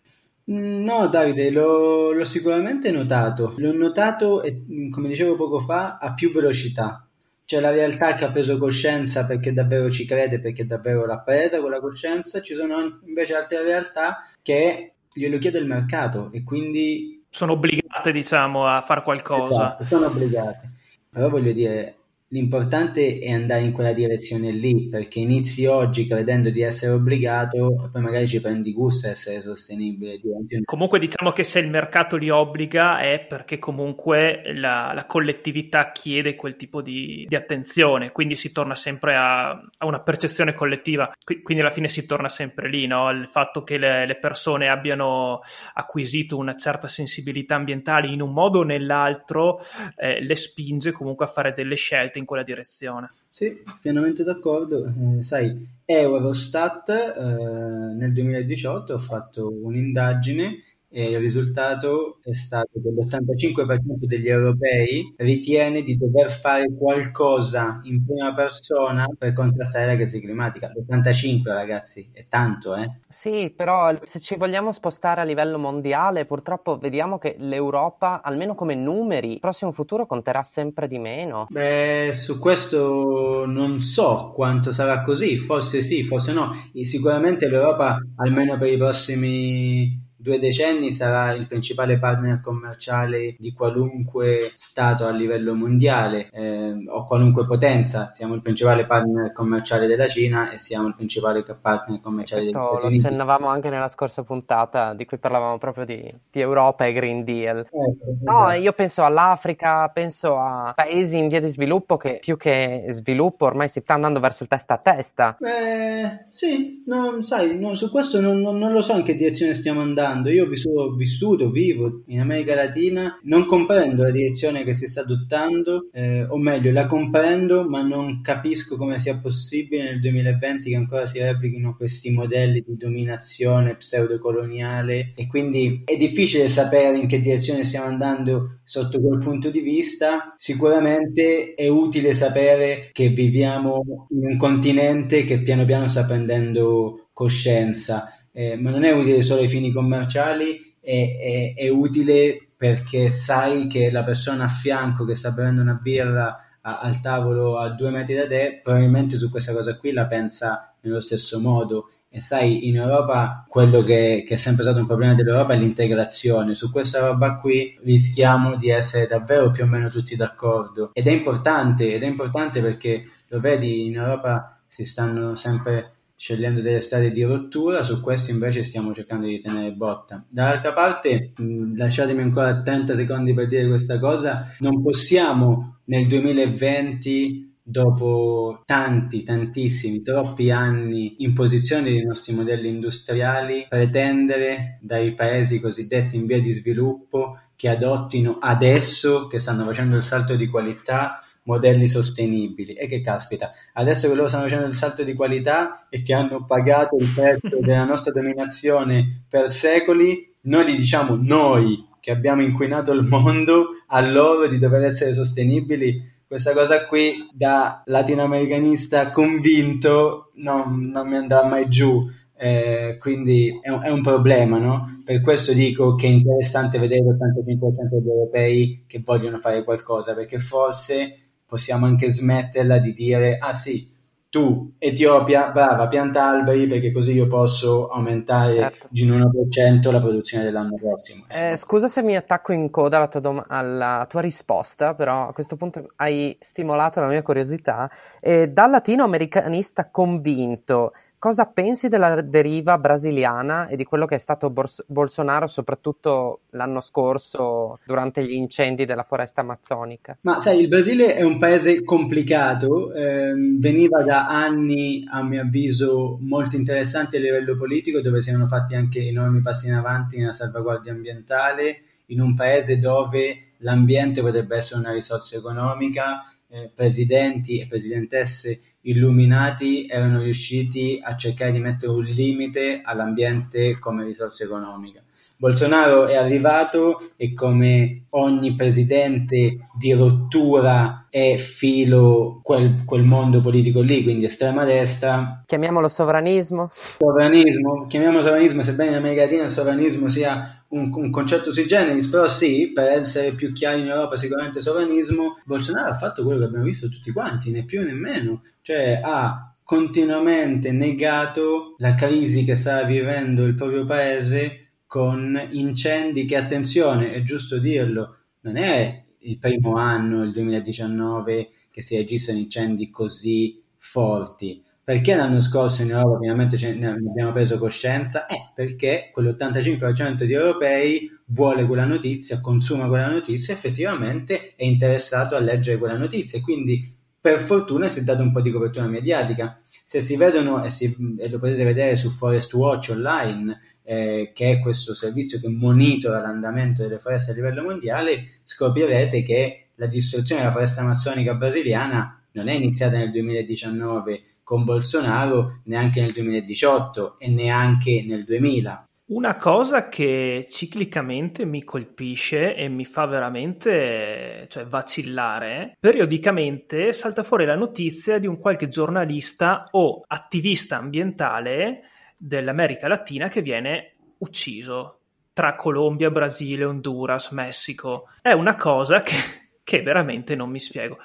No, 0.48 1.08
Davide, 1.08 1.50
l'ho, 1.50 2.12
l'ho 2.12 2.24
sicuramente 2.24 2.90
notato. 2.90 3.54
L'ho 3.56 3.72
notato, 3.72 4.42
come 4.90 5.08
dicevo 5.08 5.34
poco 5.34 5.58
fa, 5.58 5.98
a 5.98 6.14
più 6.14 6.32
velocità. 6.32 7.06
C'è 7.44 7.60
la 7.60 7.70
realtà 7.70 8.14
che 8.14 8.24
ha 8.24 8.30
preso 8.30 8.58
coscienza 8.58 9.26
perché 9.26 9.52
davvero 9.52 9.90
ci 9.90 10.04
crede, 10.04 10.40
perché 10.40 10.66
davvero 10.66 11.04
l'ha 11.04 11.18
presa 11.18 11.60
quella 11.60 11.80
coscienza. 11.80 12.40
Ci 12.40 12.54
sono 12.54 13.00
invece 13.06 13.34
altre 13.34 13.62
realtà 13.62 14.28
che 14.42 14.94
glielo 15.12 15.38
chiede 15.38 15.58
il 15.58 15.66
mercato 15.66 16.30
e 16.32 16.44
quindi... 16.44 17.24
Sono 17.28 17.52
obbligate, 17.52 18.12
diciamo, 18.12 18.66
a 18.66 18.80
fare 18.82 19.02
qualcosa. 19.02 19.78
Esatto, 19.80 19.84
sono 19.84 20.06
obbligate. 20.06 20.70
Però 21.10 21.28
voglio 21.28 21.52
dire, 21.52 21.96
L'importante 22.30 23.20
è 23.20 23.30
andare 23.30 23.62
in 23.62 23.70
quella 23.70 23.92
direzione 23.92 24.50
lì, 24.50 24.88
perché 24.88 25.20
inizi 25.20 25.66
oggi 25.66 26.08
credendo 26.08 26.50
di 26.50 26.60
essere 26.60 26.90
obbligato 26.90 27.84
e 27.84 27.90
poi 27.90 28.02
magari 28.02 28.26
ci 28.26 28.40
prendi 28.40 28.72
gusto 28.72 29.06
a 29.06 29.10
essere 29.10 29.40
sostenibile. 29.40 30.18
Comunque 30.64 30.98
diciamo 30.98 31.30
che 31.30 31.44
se 31.44 31.60
il 31.60 31.68
mercato 31.68 32.16
li 32.16 32.28
obbliga 32.28 32.98
è 32.98 33.24
perché 33.24 33.60
comunque 33.60 34.42
la, 34.54 34.90
la 34.92 35.06
collettività 35.06 35.92
chiede 35.92 36.34
quel 36.34 36.56
tipo 36.56 36.82
di, 36.82 37.26
di, 37.28 37.36
attenzione, 37.36 38.10
quindi 38.10 38.34
si 38.34 38.50
torna 38.50 38.74
sempre 38.74 39.14
a, 39.14 39.50
a 39.50 39.86
una 39.86 40.00
percezione 40.00 40.52
collettiva, 40.52 41.12
quindi 41.22 41.62
alla 41.62 41.72
fine 41.72 41.86
si 41.86 42.06
torna 42.06 42.28
sempre 42.28 42.68
lì, 42.68 42.88
no? 42.88 43.08
il 43.10 43.28
fatto 43.28 43.62
che 43.62 43.78
le, 43.78 44.04
le 44.04 44.18
persone 44.18 44.68
abbiano 44.68 45.42
acquisito 45.74 46.36
una 46.36 46.56
certa 46.56 46.88
sensibilità 46.88 47.54
ambientale 47.54 48.08
in 48.08 48.20
un 48.20 48.32
modo 48.32 48.58
o 48.58 48.64
nell'altro 48.64 49.60
eh, 49.96 50.20
le 50.20 50.34
spinge 50.34 50.90
comunque 50.90 51.26
a 51.26 51.28
fare 51.28 51.52
delle 51.52 51.76
scelte 51.76 52.14
in 52.18 52.24
quella 52.24 52.42
direzione. 52.42 53.10
Sì, 53.30 53.62
pienamente 53.80 54.24
d'accordo. 54.24 54.86
Eh, 54.86 55.22
sai, 55.22 55.66
Eurostat 55.84 56.88
eh, 56.88 57.94
nel 57.94 58.12
2018 58.12 58.94
ha 58.94 58.98
fatto 58.98 59.52
un'indagine 59.62 60.62
e 60.96 61.10
il 61.10 61.18
risultato 61.18 62.20
è 62.22 62.32
stato 62.32 62.80
che 62.80 62.88
l'85% 62.88 64.06
degli 64.06 64.28
europei 64.28 65.12
ritiene 65.18 65.82
di 65.82 65.98
dover 65.98 66.30
fare 66.30 66.74
qualcosa 66.74 67.80
in 67.82 68.02
prima 68.02 68.32
persona 68.32 69.04
per 69.18 69.34
contrastare 69.34 69.84
la 69.84 69.94
crisi 69.94 70.22
climatica. 70.22 70.72
L'85 70.74 71.52
ragazzi, 71.52 72.08
è 72.14 72.24
tanto, 72.30 72.74
eh? 72.76 73.00
Sì, 73.06 73.52
però 73.54 73.94
se 74.04 74.20
ci 74.20 74.36
vogliamo 74.36 74.72
spostare 74.72 75.20
a 75.20 75.24
livello 75.24 75.58
mondiale, 75.58 76.24
purtroppo 76.24 76.78
vediamo 76.78 77.18
che 77.18 77.36
l'Europa, 77.40 78.22
almeno 78.22 78.54
come 78.54 78.74
numeri, 78.74 79.32
il 79.32 79.40
prossimo 79.40 79.72
futuro 79.72 80.06
conterà 80.06 80.42
sempre 80.44 80.88
di 80.88 80.98
meno. 80.98 81.44
Beh, 81.50 82.12
su 82.14 82.38
questo 82.38 83.44
non 83.44 83.82
so 83.82 84.32
quanto 84.34 84.72
sarà 84.72 85.02
così, 85.02 85.38
forse 85.40 85.82
sì, 85.82 86.02
forse 86.04 86.32
no. 86.32 86.52
Sicuramente 86.84 87.50
l'Europa, 87.50 87.98
almeno 88.16 88.56
per 88.56 88.72
i 88.72 88.78
prossimi 88.78 90.04
due 90.26 90.40
decenni 90.40 90.90
sarà 90.90 91.32
il 91.34 91.46
principale 91.46 91.98
partner 91.98 92.40
commerciale 92.40 93.36
di 93.38 93.52
qualunque 93.52 94.50
Stato 94.56 95.06
a 95.06 95.10
livello 95.10 95.54
mondiale 95.54 96.30
eh, 96.32 96.74
o 96.88 97.04
qualunque 97.04 97.46
potenza. 97.46 98.10
Siamo 98.10 98.34
il 98.34 98.42
principale 98.42 98.86
partner 98.86 99.32
commerciale 99.32 99.86
della 99.86 100.08
Cina 100.08 100.50
e 100.50 100.58
siamo 100.58 100.88
il 100.88 100.96
principale 100.96 101.44
partner 101.44 102.00
commerciale 102.00 102.42
degli 102.42 102.50
Stati 102.50 102.84
Uniti. 102.84 103.02
Lo 103.02 103.06
accennavamo 103.06 103.46
anche 103.46 103.70
nella 103.70 103.88
scorsa 103.88 104.24
puntata 104.24 104.94
di 104.94 105.04
cui 105.04 105.18
parlavamo 105.18 105.58
proprio 105.58 105.84
di, 105.84 106.12
di 106.28 106.40
Europa 106.40 106.84
e 106.84 106.92
Green 106.92 107.22
Deal. 107.22 107.58
Eh, 107.60 107.96
no, 108.24 108.50
io 108.50 108.72
penso 108.72 109.04
all'Africa, 109.04 109.88
penso 109.94 110.36
a 110.38 110.72
paesi 110.74 111.18
in 111.18 111.28
via 111.28 111.40
di 111.40 111.48
sviluppo 111.48 111.96
che 111.96 112.18
più 112.20 112.36
che 112.36 112.86
sviluppo 112.88 113.44
ormai 113.44 113.68
si 113.68 113.80
sta 113.80 113.94
andando 113.94 114.18
verso 114.18 114.42
il 114.42 114.48
testa 114.48 114.74
a 114.74 114.78
testa. 114.78 115.36
Eh, 115.40 116.26
sì, 116.30 116.82
no, 116.86 117.22
sai, 117.22 117.56
no, 117.56 117.74
su 117.74 117.92
questo 117.92 118.20
non, 118.20 118.40
non, 118.40 118.58
non 118.58 118.72
lo 118.72 118.80
so 118.80 118.96
in 118.96 119.04
che 119.04 119.14
direzione 119.14 119.54
stiamo 119.54 119.82
andando 119.82 120.14
parlando. 120.16 120.30
Io 120.30 120.44
ho 120.44 120.48
vissuto, 120.48 120.94
vissuto, 120.94 121.50
vivo 121.50 122.02
in 122.06 122.20
America 122.20 122.54
Latina, 122.54 123.18
non 123.24 123.44
comprendo 123.44 124.02
la 124.02 124.10
direzione 124.10 124.64
che 124.64 124.74
si 124.74 124.86
sta 124.86 125.02
adottando, 125.02 125.88
eh, 125.92 126.24
o 126.24 126.38
meglio, 126.38 126.72
la 126.72 126.86
comprendo, 126.86 127.68
ma 127.68 127.82
non 127.82 128.22
capisco 128.22 128.76
come 128.76 128.98
sia 128.98 129.18
possibile 129.18 129.84
nel 129.84 130.00
2020 130.00 130.70
che 130.70 130.76
ancora 130.76 131.06
si 131.06 131.18
replichino 131.18 131.76
questi 131.76 132.10
modelli 132.10 132.64
di 132.66 132.76
dominazione 132.76 133.76
pseudocoloniale 133.76 135.12
e 135.14 135.26
quindi 135.26 135.82
è 135.84 135.96
difficile 135.96 136.48
sapere 136.48 136.98
in 136.98 137.06
che 137.06 137.20
direzione 137.20 137.64
stiamo 137.64 137.86
andando 137.86 138.58
sotto 138.64 139.00
quel 139.00 139.18
punto 139.18 139.50
di 139.50 139.60
vista. 139.60 140.34
Sicuramente 140.36 141.54
è 141.54 141.68
utile 141.68 142.14
sapere 142.14 142.90
che 142.92 143.08
viviamo 143.08 144.06
in 144.10 144.26
un 144.26 144.36
continente 144.36 145.24
che 145.24 145.40
piano 145.40 145.64
piano 145.64 145.88
sta 145.88 146.04
prendendo 146.04 147.08
coscienza 147.12 148.15
eh, 148.36 148.54
ma 148.54 148.68
non 148.68 148.84
è 148.84 148.92
utile 148.92 149.22
solo 149.22 149.40
ai 149.40 149.48
fini 149.48 149.72
commerciali, 149.72 150.74
è, 150.78 151.54
è, 151.54 151.54
è, 151.58 151.68
utile 151.70 152.48
perché 152.54 153.08
sai 153.08 153.66
che 153.66 153.90
la 153.90 154.04
persona 154.04 154.44
a 154.44 154.48
fianco 154.48 155.06
che 155.06 155.14
sta 155.14 155.30
bevendo 155.30 155.62
una 155.62 155.78
birra 155.80 156.44
a, 156.60 156.80
al 156.80 157.00
tavolo 157.00 157.58
a 157.58 157.70
due 157.70 157.88
metri 157.88 158.14
da 158.14 158.26
te, 158.26 158.60
probabilmente 158.62 159.16
su 159.16 159.30
questa 159.30 159.54
cosa 159.54 159.78
qui 159.78 159.90
la 159.90 160.04
pensa 160.04 160.74
nello 160.82 161.00
stesso 161.00 161.40
modo. 161.40 161.92
E 162.10 162.20
sai, 162.20 162.68
in 162.68 162.76
Europa 162.76 163.46
quello 163.48 163.80
che, 163.80 164.22
che, 164.26 164.34
è 164.34 164.36
sempre 164.36 164.64
stato 164.64 164.80
un 164.80 164.86
problema 164.86 165.14
dell'Europa 165.14 165.54
è 165.54 165.56
l'integrazione. 165.56 166.52
Su 166.52 166.70
questa 166.70 167.06
roba 167.06 167.36
qui 167.36 167.78
rischiamo 167.84 168.56
di 168.56 168.68
essere 168.68 169.06
davvero 169.06 169.50
più 169.50 169.64
o 169.64 169.66
meno 169.66 169.88
tutti 169.88 170.14
d'accordo. 170.14 170.90
Ed 170.92 171.06
è 171.06 171.10
importante, 171.10 171.94
ed 171.94 172.02
è 172.02 172.06
importante 172.06 172.60
perché 172.60 173.08
lo 173.28 173.40
vedi, 173.40 173.86
in 173.86 173.96
Europa 173.96 174.60
si 174.68 174.84
stanno 174.84 175.34
sempre 175.36 175.95
scegliendo 176.16 176.62
delle 176.62 176.80
strade 176.80 177.10
di 177.10 177.22
rottura, 177.22 177.82
su 177.82 178.00
questo 178.00 178.30
invece 178.30 178.64
stiamo 178.64 178.94
cercando 178.94 179.26
di 179.26 179.40
tenere 179.40 179.72
botta. 179.72 180.24
Dall'altra 180.28 180.72
parte, 180.72 181.32
lasciatemi 181.76 182.22
ancora 182.22 182.62
30 182.62 182.94
secondi 182.94 183.34
per 183.34 183.48
dire 183.48 183.68
questa 183.68 183.98
cosa, 183.98 184.54
non 184.60 184.82
possiamo 184.82 185.80
nel 185.84 186.06
2020 186.06 187.54
dopo 187.68 188.62
tanti, 188.64 189.24
tantissimi, 189.24 190.00
troppi 190.00 190.50
anni 190.52 191.16
in 191.18 191.34
posizione 191.34 191.90
dei 191.90 192.04
nostri 192.04 192.32
modelli 192.32 192.68
industriali, 192.68 193.66
pretendere 193.68 194.78
dai 194.80 195.14
paesi 195.14 195.60
cosiddetti 195.60 196.16
in 196.16 196.26
via 196.26 196.40
di 196.40 196.52
sviluppo 196.52 197.40
che 197.56 197.68
adottino 197.68 198.38
adesso, 198.38 199.26
che 199.26 199.40
stanno 199.40 199.64
facendo 199.64 199.96
il 199.96 200.04
salto 200.04 200.36
di 200.36 200.46
qualità, 200.46 201.20
modelli 201.46 201.86
sostenibili. 201.86 202.74
E 202.74 202.86
che 202.86 203.00
caspita, 203.00 203.52
adesso 203.72 204.08
che 204.08 204.14
loro 204.14 204.28
stanno 204.28 204.44
facendo 204.44 204.66
il 204.66 204.74
salto 204.74 205.02
di 205.02 205.14
qualità 205.14 205.86
e 205.88 206.02
che 206.02 206.12
hanno 206.12 206.44
pagato 206.44 206.96
il 206.96 207.10
prezzo 207.14 207.58
della 207.60 207.84
nostra 207.84 208.12
dominazione 208.12 209.24
per 209.28 209.50
secoli, 209.50 210.34
noi 210.42 210.72
gli 210.72 210.76
diciamo 210.76 211.18
noi 211.20 211.84
che 212.00 212.12
abbiamo 212.12 212.42
inquinato 212.42 212.92
il 212.92 213.02
mondo 213.02 213.70
a 213.88 214.00
loro 214.00 214.46
di 214.46 214.58
dover 214.58 214.84
essere 214.84 215.12
sostenibili. 215.12 216.14
Questa 216.26 216.52
cosa 216.52 216.86
qui 216.86 217.28
da 217.32 217.82
latinoamericanista 217.84 219.10
convinto 219.10 220.30
non, 220.34 220.90
non 220.92 221.08
mi 221.08 221.16
andrà 221.16 221.44
mai 221.44 221.68
giù. 221.68 222.08
Eh, 222.38 222.98
quindi 223.00 223.58
è 223.62 223.70
un, 223.70 223.82
è 223.82 223.90
un, 223.90 224.02
problema, 224.02 224.58
no? 224.58 225.00
Per 225.04 225.22
questo 225.22 225.54
dico 225.54 225.94
che 225.94 226.06
è 226.06 226.10
interessante 226.10 226.78
vedere 226.78 227.00
l'85% 227.00 227.88
degli 227.90 228.08
europei 228.08 228.84
che 228.86 229.00
vogliono 229.02 229.38
fare 229.38 229.64
qualcosa, 229.64 230.14
perché 230.14 230.38
forse 230.38 231.25
possiamo 231.46 231.86
anche 231.86 232.10
smetterla 232.10 232.78
di 232.78 232.92
dire 232.92 233.38
ah 233.38 233.52
sì, 233.52 233.94
tu 234.28 234.74
Etiopia, 234.78 235.50
brava, 235.50 235.88
pianta 235.88 236.26
alberi 236.26 236.66
perché 236.66 236.90
così 236.90 237.12
io 237.12 237.26
posso 237.26 237.88
aumentare 237.88 238.52
certo. 238.52 238.88
di 238.90 239.08
un 239.08 239.30
1% 239.32 239.90
la 239.90 239.98
produzione 239.98 240.44
dell'anno 240.44 240.74
prossimo. 240.74 241.24
Eh, 241.28 241.56
scusa 241.56 241.88
se 241.88 242.02
mi 242.02 242.16
attacco 242.16 242.52
in 242.52 242.68
coda 242.70 242.98
alla 242.98 243.08
tua, 243.08 243.20
dom- 243.20 243.44
alla 243.48 244.04
tua, 244.06 244.20
risposta, 244.20 244.94
però 244.94 245.28
a 245.28 245.32
questo 245.32 245.56
punto 245.56 245.86
hai 245.96 246.36
stimolato 246.38 247.00
la 247.00 247.06
mia 247.06 247.22
curiosità. 247.22 247.90
Eh, 248.20 248.48
da 248.48 248.66
latinoamericanista 248.66 249.88
convinto, 249.90 250.92
cosa 251.18 251.46
pensi 251.46 251.88
della 251.88 252.20
deriva 252.20 252.78
brasiliana 252.78 253.68
e 253.68 253.76
di 253.76 253.84
quello 253.84 254.06
che 254.06 254.16
è 254.16 254.18
stato 254.18 254.50
Bors- 254.50 254.84
Bolsonaro, 254.86 255.46
soprattutto 255.46 256.40
l'anno 256.50 256.80
scorso 256.80 257.78
durante 257.84 258.24
gli 258.24 258.32
incendi 258.32 258.84
della 258.84 259.02
foresta 259.02 259.40
amazzonica? 259.40 260.18
Ma 260.22 260.38
sai, 260.38 260.60
il 260.60 260.68
Brasile 260.68 261.14
è 261.14 261.22
un 261.22 261.38
paese 261.38 261.82
complicato, 261.84 262.92
eh, 262.92 263.32
veniva 263.58 264.02
da 264.02 264.26
anni, 264.28 265.06
a 265.10 265.22
mio 265.22 265.42
avviso, 265.42 266.18
molto 266.20 266.56
interessanti 266.56 267.16
a 267.16 267.20
livello 267.20 267.56
politico, 267.56 268.00
dove 268.00 268.22
si 268.22 268.30
erano 268.30 268.48
fatti 268.48 268.74
anche 268.74 269.00
enormi 269.00 269.40
passi 269.40 269.66
in 269.66 269.74
avanti 269.74 270.18
nella 270.18 270.32
salvaguardia 270.32 270.92
ambientale, 270.92 271.82
in 272.06 272.20
un 272.20 272.34
paese 272.34 272.78
dove 272.78 273.52
l'ambiente 273.58 274.20
potrebbe 274.20 274.56
essere 274.56 274.80
una 274.80 274.92
risorsa 274.92 275.36
economica, 275.36 276.30
eh, 276.48 276.70
presidenti 276.72 277.60
e 277.60 277.66
presidentesse 277.66 278.60
illuminati 278.86 279.86
erano 279.86 280.20
riusciti 280.20 281.00
a 281.02 281.16
cercare 281.16 281.52
di 281.52 281.60
mettere 281.60 281.92
un 281.92 282.04
limite 282.04 282.80
all'ambiente 282.82 283.78
come 283.78 284.04
risorsa 284.04 284.44
economica. 284.44 285.05
Bolsonaro 285.38 286.06
è 286.06 286.16
arrivato 286.16 287.10
e 287.16 287.34
come 287.34 288.06
ogni 288.10 288.54
presidente 288.54 289.68
di 289.78 289.92
rottura 289.92 291.06
è 291.10 291.36
filo 291.36 292.40
quel, 292.42 292.84
quel, 292.86 293.02
mondo 293.02 293.42
politico 293.42 293.80
lì, 293.80 294.02
quindi 294.02 294.24
estrema 294.24 294.64
destra. 294.64 295.42
Chiamiamolo 295.44 295.88
sovranismo. 295.88 296.68
Sovranismo, 296.72 297.86
chiamiamolo 297.86 298.22
sovranismo, 298.22 298.62
sebbene 298.62 298.90
in 298.90 298.96
America 298.96 299.22
Latina 299.22 299.44
il 299.44 299.50
sovranismo 299.50 300.08
sia 300.08 300.64
un, 300.68 300.90
un, 300.94 301.10
concetto 301.10 301.52
sui 301.52 301.66
generis, 301.66 302.08
però 302.08 302.26
sì, 302.28 302.70
per 302.72 302.88
essere 302.88 303.32
più 303.32 303.52
chiari 303.52 303.82
in 303.82 303.88
Europa 303.88 304.16
sicuramente 304.16 304.60
sovranismo, 304.60 305.38
Bolsonaro 305.44 305.92
ha 305.92 305.98
fatto 305.98 306.22
quello 306.22 306.38
che 306.38 306.44
abbiamo 306.46 306.64
visto 306.64 306.88
tutti 306.88 307.12
quanti, 307.12 307.50
né 307.50 307.64
più 307.64 307.82
né 307.82 307.92
meno, 307.92 308.42
cioè 308.62 309.00
ha 309.02 309.54
continuamente 309.62 310.70
negato 310.70 311.74
la 311.78 311.94
crisi 311.94 312.44
che 312.44 312.54
stava 312.54 312.84
vivendo 312.84 313.44
il 313.44 313.54
proprio 313.54 313.84
paese 313.84 314.65
con 314.86 315.48
incendi 315.50 316.24
che, 316.24 316.36
attenzione, 316.36 317.12
è 317.12 317.22
giusto 317.22 317.58
dirlo, 317.58 318.16
non 318.40 318.56
è 318.56 319.04
il 319.18 319.38
primo 319.38 319.76
anno, 319.76 320.22
il 320.22 320.32
2019, 320.32 321.50
che 321.70 321.82
si 321.82 321.96
registrano 321.96 322.38
incendi 322.38 322.90
così 322.90 323.62
forti. 323.76 324.62
Perché 324.86 325.16
l'anno 325.16 325.40
scorso 325.40 325.82
in 325.82 325.90
Europa 325.90 326.18
finalmente 326.20 326.74
ne 326.74 326.90
abbiamo 326.90 327.32
preso 327.32 327.58
coscienza? 327.58 328.26
Eh, 328.26 328.52
perché 328.54 329.10
quell'85% 329.12 330.22
di 330.22 330.32
europei 330.32 331.10
vuole 331.26 331.66
quella 331.66 331.84
notizia, 331.84 332.40
consuma 332.40 332.86
quella 332.86 333.10
notizia, 333.10 333.52
effettivamente 333.52 334.54
è 334.54 334.64
interessato 334.64 335.34
a 335.34 335.40
leggere 335.40 335.78
quella 335.78 335.96
notizia. 335.96 336.40
Quindi, 336.40 336.94
per 337.20 337.40
fortuna, 337.40 337.88
si 337.88 337.98
è 337.98 338.02
dato 338.04 338.22
un 338.22 338.30
po' 338.30 338.40
di 338.40 338.52
copertura 338.52 338.86
mediatica. 338.86 339.58
Se 339.82 340.00
si 340.00 340.16
vedono, 340.16 340.62
e, 340.64 340.70
si, 340.70 340.96
e 341.18 341.28
lo 341.28 341.40
potete 341.40 341.64
vedere 341.64 341.96
su 341.96 342.08
Forest 342.08 342.54
Watch 342.54 342.90
online, 342.90 343.60
eh, 343.86 344.32
che 344.34 344.50
è 344.50 344.58
questo 344.58 344.94
servizio 344.94 345.38
che 345.38 345.48
monitora 345.48 346.20
l'andamento 346.20 346.82
delle 346.82 346.98
foreste 346.98 347.30
a 347.30 347.34
livello 347.34 347.62
mondiale, 347.62 348.40
scoprirete 348.42 349.22
che 349.22 349.68
la 349.76 349.86
distruzione 349.86 350.40
della 350.40 350.52
foresta 350.52 350.80
amazzonica 350.80 351.34
brasiliana 351.34 352.20
non 352.32 352.48
è 352.48 352.54
iniziata 352.54 352.96
nel 352.96 353.12
2019 353.12 354.22
con 354.42 354.64
Bolsonaro 354.64 355.60
neanche 355.64 356.00
nel 356.00 356.12
2018 356.12 357.18
e 357.18 357.28
neanche 357.28 358.04
nel 358.06 358.24
2000. 358.24 358.84
Una 359.08 359.36
cosa 359.36 359.88
che 359.88 360.48
ciclicamente 360.50 361.44
mi 361.44 361.62
colpisce 361.62 362.56
e 362.56 362.68
mi 362.68 362.84
fa 362.84 363.06
veramente 363.06 364.46
cioè, 364.48 364.66
vacillare, 364.66 365.76
periodicamente 365.78 366.92
salta 366.92 367.22
fuori 367.22 367.44
la 367.44 367.54
notizia 367.54 368.18
di 368.18 368.26
un 368.26 368.36
qualche 368.40 368.66
giornalista 368.66 369.68
o 369.70 370.02
attivista 370.04 370.78
ambientale 370.78 371.82
dell'America 372.16 372.88
Latina 372.88 373.28
che 373.28 373.42
viene 373.42 373.94
ucciso 374.18 375.00
tra 375.32 375.54
Colombia, 375.54 376.10
Brasile, 376.10 376.64
Honduras, 376.64 377.30
Messico. 377.30 378.08
È 378.22 378.32
una 378.32 378.56
cosa 378.56 379.02
che, 379.02 379.16
che 379.62 379.82
veramente 379.82 380.34
non 380.34 380.50
mi 380.50 380.60
spiego 380.60 380.98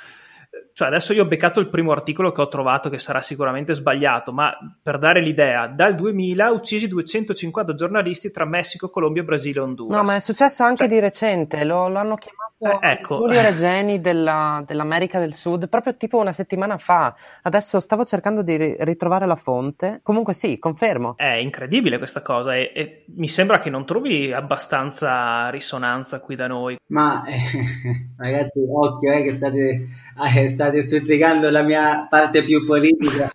cioè 0.81 0.89
adesso 0.89 1.13
io 1.13 1.21
ho 1.21 1.27
beccato 1.27 1.59
il 1.59 1.69
primo 1.69 1.91
articolo 1.91 2.31
che 2.31 2.41
ho 2.41 2.47
trovato 2.47 2.89
che 2.89 2.97
sarà 2.97 3.21
sicuramente 3.21 3.75
sbagliato, 3.75 4.33
ma 4.33 4.51
per 4.81 4.97
dare 4.97 5.21
l'idea, 5.21 5.67
dal 5.67 5.93
2000 5.93 6.49
uccisi 6.49 6.87
250 6.87 7.75
giornalisti 7.75 8.31
tra 8.31 8.45
Messico, 8.45 8.89
Colombia, 8.89 9.21
Brasile 9.21 9.59
e 9.59 9.61
Honduras. 9.61 9.95
No, 9.95 10.03
ma 10.03 10.15
è 10.15 10.19
successo 10.19 10.63
anche 10.63 10.85
cioè, 10.85 10.93
di 10.93 10.99
recente, 10.99 11.63
lo, 11.65 11.87
lo 11.87 11.99
hanno 11.99 12.15
chiamato 12.15 12.41
eh, 12.61 12.77
ecco. 12.91 13.17
Giulio 13.17 13.41
Regeni 13.41 13.99
della, 14.01 14.63
dell'America 14.65 15.19
del 15.19 15.33
Sud 15.33 15.67
proprio 15.67 15.95
tipo 15.95 16.19
una 16.19 16.31
settimana 16.31 16.77
fa. 16.77 17.15
Adesso 17.41 17.79
stavo 17.79 18.03
cercando 18.03 18.43
di 18.43 18.75
ritrovare 18.79 19.25
la 19.25 19.35
fonte. 19.35 20.01
Comunque 20.03 20.33
sì, 20.33 20.59
confermo. 20.59 21.15
È 21.17 21.33
incredibile 21.33 21.97
questa 21.97 22.21
cosa 22.21 22.55
e, 22.55 22.71
e 22.75 23.05
mi 23.15 23.27
sembra 23.27 23.57
che 23.59 23.69
non 23.69 23.85
trovi 23.85 24.31
abbastanza 24.31 25.49
risonanza 25.49 26.19
qui 26.19 26.35
da 26.35 26.47
noi. 26.47 26.77
Ma 26.87 27.23
eh, 27.25 27.39
ragazzi, 28.17 28.59
occhio 28.69 29.11
eh, 29.11 29.23
che 29.23 29.33
state, 29.33 29.87
eh, 30.35 30.49
state 30.49 30.70
stuzzicando 30.79 31.49
la 31.49 31.61
mia 31.63 32.07
parte 32.09 32.43
più 32.43 32.63
politica. 32.65 33.29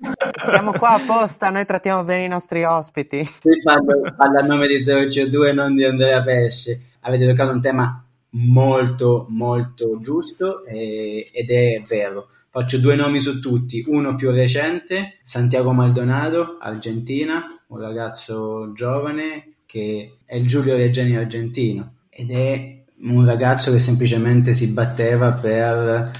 Siamo 0.48 0.72
qua 0.72 0.94
apposta, 0.94 1.50
noi 1.50 1.66
trattiamo 1.66 2.04
bene 2.04 2.24
i 2.24 2.28
nostri 2.28 2.64
ospiti. 2.64 3.28
Qui 3.40 3.62
parlo, 3.62 4.00
parlo 4.16 4.38
a 4.38 4.46
nome 4.46 4.66
di 4.68 4.82
002 4.82 5.50
e 5.50 5.52
non 5.52 5.74
di 5.74 5.84
Andrea 5.84 6.22
Pesce. 6.22 6.80
Avete 7.00 7.26
toccato 7.26 7.52
un 7.52 7.60
tema 7.60 8.02
molto 8.30 9.26
molto 9.28 10.00
giusto 10.00 10.64
e, 10.64 11.28
ed 11.32 11.50
è 11.50 11.82
vero. 11.86 12.28
Faccio 12.48 12.78
due 12.78 12.96
nomi 12.96 13.20
su 13.20 13.38
tutti, 13.40 13.84
uno 13.86 14.14
più 14.14 14.30
recente, 14.30 15.18
Santiago 15.22 15.72
Maldonado, 15.72 16.56
Argentina, 16.58 17.44
un 17.66 17.78
ragazzo 17.78 18.72
giovane 18.72 19.56
che 19.66 20.18
è 20.24 20.36
il 20.36 20.46
Giulio 20.46 20.74
Regeni 20.74 21.16
argentino 21.16 21.96
ed 22.08 22.30
è 22.30 22.84
un 23.02 23.26
ragazzo 23.26 23.70
che 23.72 23.78
semplicemente 23.78 24.54
si 24.54 24.68
batteva 24.68 25.32
per 25.32 25.88
eh, 25.88 26.10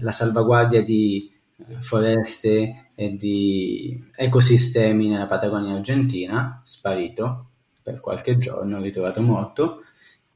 la 0.00 0.12
salvaguardia 0.12 0.82
di 0.82 1.30
eh, 1.56 1.82
foreste 1.82 2.90
e 2.94 3.16
di 3.16 4.02
ecosistemi 4.14 5.08
nella 5.08 5.26
Patagonia 5.26 5.74
argentina, 5.74 6.60
sparito 6.64 7.46
per 7.82 8.00
qualche 8.00 8.38
giorno, 8.38 8.80
ritrovato 8.80 9.22
morto. 9.22 9.82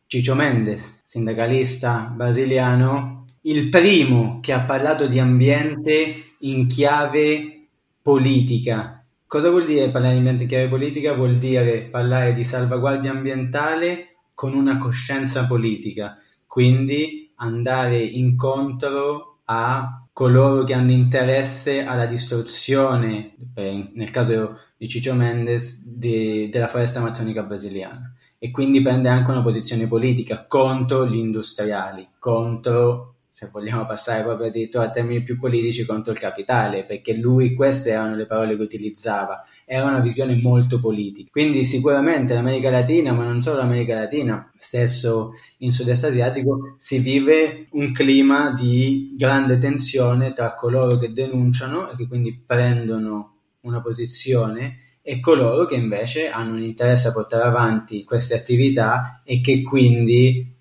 Ciccio 0.07 0.35
Mendes, 0.35 1.03
sindacalista 1.05 2.13
brasiliano, 2.15 3.25
il 3.43 3.69
primo 3.69 4.39
che 4.41 4.53
ha 4.53 4.61
parlato 4.61 5.07
di 5.07 5.19
ambiente 5.19 6.37
in 6.41 6.67
chiave 6.67 7.69
politica. 8.01 9.05
Cosa 9.27 9.51
vuol 9.51 9.65
dire 9.65 9.91
parlare 9.91 10.13
di 10.13 10.19
ambiente 10.19 10.45
in 10.45 10.49
chiave 10.49 10.69
politica? 10.69 11.15
Vuol 11.15 11.39
dire 11.39 11.83
parlare 11.91 12.33
di 12.33 12.45
salvaguardia 12.45 13.11
ambientale 13.11 14.17
con 14.35 14.55
una 14.55 14.79
coscienza 14.79 15.47
politica, 15.47 16.19
quindi 16.47 17.33
andare 17.37 18.03
incontro 18.03 19.34
a 19.47 20.07
coloro 20.13 20.65
che 20.65 20.75
hanno 20.75 20.93
interesse 20.93 21.85
alla 21.85 22.07
distruzione, 22.07 23.35
nel 23.55 24.11
caso 24.11 24.59
di 24.77 24.89
Ciccio 24.89 25.15
Mendes, 25.15 25.83
di, 25.85 26.49
della 26.51 26.69
foresta 26.69 27.01
amazzonica 27.01 27.43
brasiliana. 27.43 28.15
E 28.39 28.51
quindi 28.51 28.83
prende 28.83 29.09
anche 29.09 29.31
una 29.31 29.43
posizione 29.43 29.87
politica 29.87 30.45
contro 30.47 31.07
gli 31.07 31.17
industriali, 31.17 32.07
contro, 32.19 33.14
se 33.35 33.49
vogliamo 33.51 33.85
passare 33.85 34.23
proprio 34.23 34.47
addirittura 34.47 34.85
a 34.85 34.91
termini 34.91 35.21
più 35.25 35.41
politici, 35.41 35.85
contro 35.85 36.13
il 36.13 36.21
capitale, 36.21 36.85
perché 36.85 37.15
lui, 37.15 37.53
queste 37.53 37.91
erano 37.91 38.15
le 38.15 38.27
parole 38.27 38.55
che 38.55 38.63
utilizzava, 38.63 39.45
era 39.65 39.89
una 39.89 39.99
visione 39.99 40.37
molto 40.37 40.79
politica. 40.79 41.31
Quindi 41.33 41.65
sicuramente 41.65 42.33
l'America 42.33 42.71
Latina, 42.71 43.13
ma 43.13 43.25
non 43.25 43.43
solo 43.43 43.57
l'America 43.57 43.97
Latina, 43.97 44.53
stesso 44.57 45.33
in 45.59 45.73
sud-est 45.73 46.05
asiatico, 46.05 46.77
si 46.79 47.01
vive 47.01 47.67
un 47.73 47.91
clima 47.91 48.53
di 48.53 49.17
grande 49.19 49.59
tensione 49.59 50.33
tra 50.33 50.55
coloro 50.55 50.97
che 50.97 51.13
denunciano 51.13 51.91
e 51.91 51.97
che 51.97 52.07
quindi 52.07 52.41
prendono 52.41 53.39
una 53.63 53.81
posizione 53.81 54.99
e 55.03 55.19
coloro 55.19 55.67
che 55.67 55.75
invece 55.75 56.29
hanno 56.29 56.53
un 56.53 56.63
interesse 56.63 57.09
a 57.09 57.13
portare 57.13 57.43
avanti 57.43 58.05
queste 58.05 58.37
attività 58.37 59.23
e 59.25 59.41
che 59.41 59.61
quindi 59.63 60.54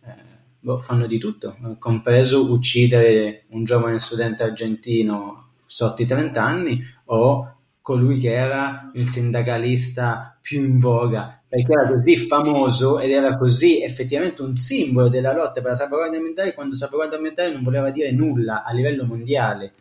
boh, 0.63 0.78
fanno 0.78 1.08
di 1.08 1.17
tutto, 1.17 1.58
compreso 1.78 2.49
uccidere 2.49 3.43
un 3.49 3.65
giovane 3.65 3.99
studente 3.99 4.43
argentino 4.43 5.49
sotto 5.65 6.02
i 6.02 6.06
30 6.06 6.41
anni 6.41 6.82
o 7.06 7.56
colui 7.82 8.17
che 8.17 8.34
era 8.34 8.89
il 8.93 9.08
sindacalista 9.10 10.38
più 10.41 10.62
in 10.62 10.80
voga 10.80 11.41
perché 11.45 11.73
era 11.73 11.88
così 11.88 12.15
famoso 12.15 12.99
ed 12.99 13.12
era 13.12 13.38
così 13.38 13.84
effettivamente 13.84 14.41
un 14.41 14.56
simbolo 14.56 15.10
della 15.10 15.34
lotta 15.34 15.60
per 15.60 15.71
la 15.71 15.76
salvaguardia 15.76 16.17
ambientale 16.17 16.54
quando 16.54 16.76
salvaguardia 16.76 17.17
ambientale 17.17 17.52
non 17.52 17.62
voleva 17.62 17.89
dire 17.89 18.12
nulla 18.12 18.63
a 18.63 18.71
livello 18.71 19.04
mondiale 19.06 19.73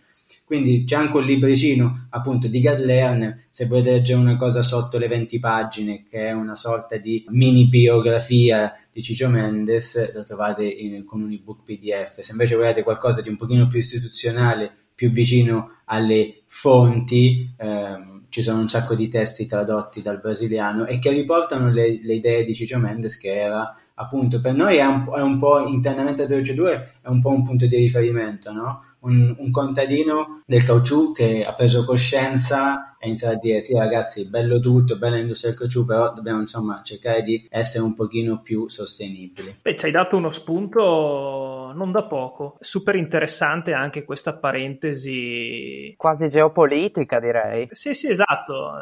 quindi 0.44 0.84
c'è 0.84 0.96
anche 0.96 1.16
un 1.16 1.24
libricino 1.24 2.06
appunto 2.10 2.48
di 2.48 2.60
Gad 2.60 2.80
Lerner, 2.80 3.46
se 3.50 3.66
volete 3.66 3.92
leggere 3.92 4.20
una 4.20 4.36
cosa 4.36 4.62
sotto 4.62 4.98
le 4.98 5.08
20 5.08 5.38
pagine, 5.38 6.04
che 6.08 6.26
è 6.26 6.32
una 6.32 6.54
sorta 6.54 6.96
di 6.96 7.24
mini 7.28 7.68
biografia 7.68 8.72
di 8.92 9.02
Ciccio 9.02 9.28
Mendes, 9.28 10.12
lo 10.12 10.24
trovate 10.24 10.64
in, 10.64 11.04
con 11.04 11.22
un 11.22 11.32
ebook 11.32 11.62
PDF. 11.64 12.20
Se 12.20 12.32
invece 12.32 12.56
volete 12.56 12.82
qualcosa 12.82 13.22
di 13.22 13.28
un 13.28 13.36
pochino 13.36 13.66
più 13.66 13.78
istituzionale, 13.78 14.70
più 14.94 15.10
vicino 15.10 15.78
alle 15.86 16.42
fonti, 16.46 17.54
ehm, 17.56 18.12
ci 18.32 18.42
sono 18.42 18.60
un 18.60 18.68
sacco 18.68 18.94
di 18.94 19.08
testi 19.08 19.46
tradotti 19.46 20.00
dal 20.00 20.18
brasiliano 20.18 20.86
e 20.86 20.98
che 20.98 21.10
riportano 21.10 21.70
le, 21.70 22.00
le 22.02 22.14
idee 22.14 22.44
di 22.44 22.54
Ciccio 22.54 22.78
Mendes 22.78 23.18
che 23.18 23.34
era 23.34 23.74
appunto 23.94 24.40
per 24.40 24.54
noi 24.54 24.78
è 24.78 24.84
un, 24.86 25.06
è 25.14 25.20
un 25.20 25.38
po' 25.38 25.66
internamente 25.66 26.22
a 26.22 26.26
2 26.26 26.92
è 27.02 27.08
un 27.08 27.20
po' 27.20 27.28
un 27.28 27.44
punto 27.44 27.66
di 27.66 27.76
riferimento, 27.76 28.50
no? 28.52 28.84
Un, 29.02 29.34
un, 29.36 29.50
contadino 29.50 30.42
del 30.46 30.64
caucciù 30.64 31.12
che 31.12 31.44
ha 31.44 31.54
preso 31.54 31.84
coscienza 31.84 32.96
e 32.98 33.06
ha 33.06 33.08
iniziato 33.08 33.36
a 33.36 33.38
dire 33.38 33.60
sì 33.60 33.74
ragazzi 33.74 34.28
bello 34.28 34.60
tutto, 34.60 34.98
bella 34.98 35.16
l'industria 35.16 35.50
del 35.50 35.58
caucciù 35.58 35.84
però 35.84 36.12
dobbiamo 36.12 36.40
insomma 36.40 36.82
cercare 36.82 37.22
di 37.22 37.46
essere 37.50 37.84
un 37.84 37.94
pochino 37.94 38.40
più 38.40 38.68
sostenibili. 38.68 39.56
Beh, 39.62 39.76
ci 39.76 39.86
hai 39.86 39.90
dato 39.90 40.16
uno 40.16 40.32
spunto 40.32 41.72
non 41.74 41.90
da 41.90 42.04
poco, 42.04 42.56
super 42.60 42.94
interessante 42.96 43.72
anche 43.72 44.04
questa 44.04 44.34
parentesi 44.34 45.94
quasi 45.96 46.28
geopolitica 46.28 47.18
direi. 47.18 47.68
Sì 47.72 47.94
sì 47.94 48.08
esatto, 48.08 48.72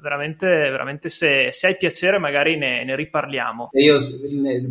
veramente, 0.00 0.46
veramente 0.46 1.08
se, 1.08 1.50
se 1.52 1.66
hai 1.68 1.76
piacere 1.76 2.18
magari 2.18 2.56
ne, 2.56 2.84
ne 2.84 2.94
riparliamo. 2.96 3.70
Io 3.72 3.96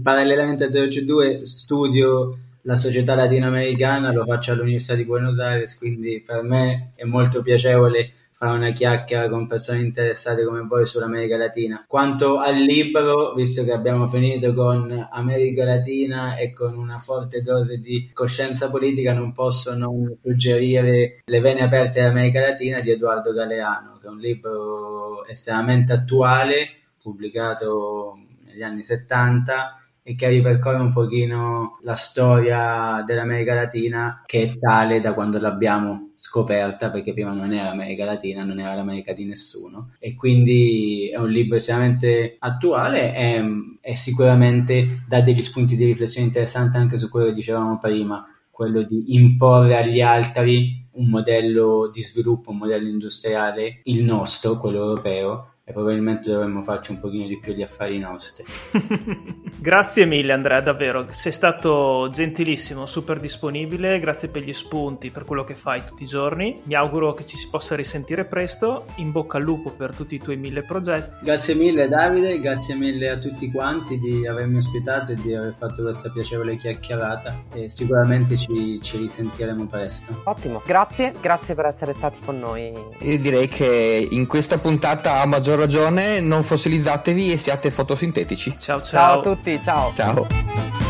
parallelamente 0.01 0.65
a 0.65 0.67
0C2 0.67 1.43
studio 1.43 2.37
la 2.61 2.75
società 2.75 3.15
latinoamericana, 3.15 4.11
lo 4.11 4.25
faccio 4.25 4.51
all'Università 4.51 4.95
di 4.95 5.05
Buenos 5.05 5.39
Aires, 5.39 5.77
quindi 5.77 6.21
per 6.21 6.43
me 6.43 6.91
è 6.95 7.03
molto 7.03 7.41
piacevole 7.41 8.11
fare 8.39 8.55
una 8.55 8.71
chiacchiera 8.71 9.27
con 9.27 9.47
persone 9.47 9.81
interessate 9.81 10.45
come 10.45 10.61
voi 10.61 10.85
sull'America 10.85 11.35
Latina. 11.35 11.83
Quanto 11.85 12.37
al 12.37 12.55
libro, 12.55 13.33
visto 13.33 13.65
che 13.65 13.73
abbiamo 13.73 14.07
finito 14.07 14.53
con 14.53 15.09
America 15.11 15.65
Latina 15.65 16.37
e 16.37 16.53
con 16.53 16.77
una 16.77 16.99
forte 16.99 17.41
dose 17.41 17.79
di 17.79 18.09
coscienza 18.13 18.69
politica, 18.69 19.11
non 19.11 19.33
posso 19.33 19.75
non 19.75 20.17
suggerire 20.23 21.19
Le 21.25 21.39
vene 21.41 21.63
aperte 21.63 21.99
dell'America 21.99 22.39
Latina 22.39 22.79
di 22.79 22.91
Edoardo 22.91 23.33
Galeano, 23.33 23.97
che 23.99 24.07
è 24.07 24.09
un 24.09 24.19
libro 24.19 25.25
estremamente 25.25 25.91
attuale, 25.91 26.67
pubblicato 27.01 28.19
negli 28.45 28.63
anni 28.63 28.83
70 28.83 29.78
e 30.09 30.15
che 30.15 30.27
ripercorre 30.27 30.79
un 30.79 30.91
pochino 30.91 31.77
la 31.83 31.93
storia 31.93 33.03
dell'America 33.05 33.53
Latina 33.53 34.23
che 34.25 34.41
è 34.41 34.57
tale 34.57 35.01
da 35.01 35.13
quando 35.13 35.37
l'abbiamo 35.37 36.13
scoperta 36.15 36.89
perché 36.89 37.13
prima 37.13 37.31
non 37.31 37.53
era 37.53 37.65
l'America 37.65 38.05
Latina, 38.05 38.43
non 38.43 38.59
era 38.59 38.73
l'America 38.73 39.13
di 39.13 39.25
nessuno. 39.25 39.91
E 39.99 40.15
quindi 40.15 41.11
è 41.13 41.17
un 41.17 41.29
libro 41.29 41.57
estremamente 41.57 42.37
attuale 42.39 43.15
e, 43.15 43.43
e 43.81 43.95
sicuramente 43.95 45.03
dà 45.07 45.21
degli 45.21 45.43
spunti 45.43 45.75
di 45.75 45.85
riflessione 45.85 46.25
interessanti 46.25 46.77
anche 46.77 46.97
su 46.97 47.07
quello 47.07 47.27
che 47.27 47.33
dicevamo 47.33 47.77
prima, 47.77 48.25
quello 48.49 48.81
di 48.81 49.13
imporre 49.13 49.77
agli 49.77 50.01
altri 50.01 50.87
un 50.93 51.07
modello 51.07 51.87
di 51.93 52.03
sviluppo, 52.03 52.49
un 52.49 52.57
modello 52.57 52.89
industriale, 52.89 53.81
il 53.83 54.03
nostro, 54.03 54.57
quello 54.57 54.79
europeo, 54.79 55.53
e 55.69 55.71
probabilmente 55.71 56.31
dovremmo 56.31 56.63
farci 56.63 56.91
un 56.91 56.99
pochino 56.99 57.27
di 57.27 57.37
più 57.37 57.53
gli 57.53 57.61
affari 57.61 57.99
nostri. 57.99 58.43
grazie 59.55 60.05
mille 60.05 60.33
Andrea, 60.33 60.61
davvero, 60.61 61.05
sei 61.11 61.31
stato 61.31 62.09
gentilissimo, 62.11 62.87
super 62.87 63.19
disponibile, 63.19 63.99
grazie 63.99 64.29
per 64.29 64.41
gli 64.41 64.51
spunti, 64.51 65.11
per 65.11 65.25
quello 65.25 65.43
che 65.43 65.53
fai 65.53 65.83
tutti 65.85 66.03
i 66.03 66.07
giorni. 66.07 66.59
Mi 66.63 66.73
auguro 66.73 67.13
che 67.13 67.23
ci 67.23 67.37
si 67.37 67.47
possa 67.49 67.75
risentire 67.75 68.25
presto, 68.25 68.85
in 68.95 69.11
bocca 69.11 69.37
al 69.37 69.43
lupo 69.43 69.69
per 69.69 69.95
tutti 69.95 70.15
i 70.15 70.19
tuoi 70.19 70.37
mille 70.37 70.63
progetti. 70.63 71.23
Grazie 71.23 71.53
mille 71.53 71.87
Davide, 71.87 72.39
grazie 72.39 72.73
mille 72.73 73.11
a 73.11 73.17
tutti 73.17 73.51
quanti 73.51 73.99
di 73.99 74.25
avermi 74.25 74.57
ospitato 74.57 75.11
e 75.11 75.15
di 75.21 75.35
aver 75.35 75.53
fatto 75.53 75.83
questa 75.83 76.09
piacevole 76.09 76.55
chiacchierata 76.55 77.43
e 77.53 77.69
sicuramente 77.69 78.37
ci, 78.37 78.79
ci 78.81 78.97
risentiremo 78.97 79.67
presto. 79.67 80.21
Ottimo, 80.23 80.63
grazie, 80.65 81.13
grazie 81.21 81.53
per 81.53 81.65
essere 81.65 81.93
stati 81.93 82.17
con 82.25 82.39
noi. 82.39 82.73
Io 83.01 83.19
direi 83.19 83.47
che 83.47 84.07
in 84.09 84.25
questa 84.25 84.57
puntata 84.57 85.21
a 85.21 85.27
maggior 85.27 85.57
ragione, 85.59 86.19
non 86.19 86.43
fossilizzatevi 86.43 87.31
e 87.31 87.37
siate 87.37 87.69
fotosintetici. 87.71 88.55
Ciao 88.57 88.81
ciao. 88.81 88.83
Ciao 88.83 89.19
a 89.19 89.21
tutti, 89.21 89.59
ciao. 89.63 89.93
Ciao. 89.95 90.88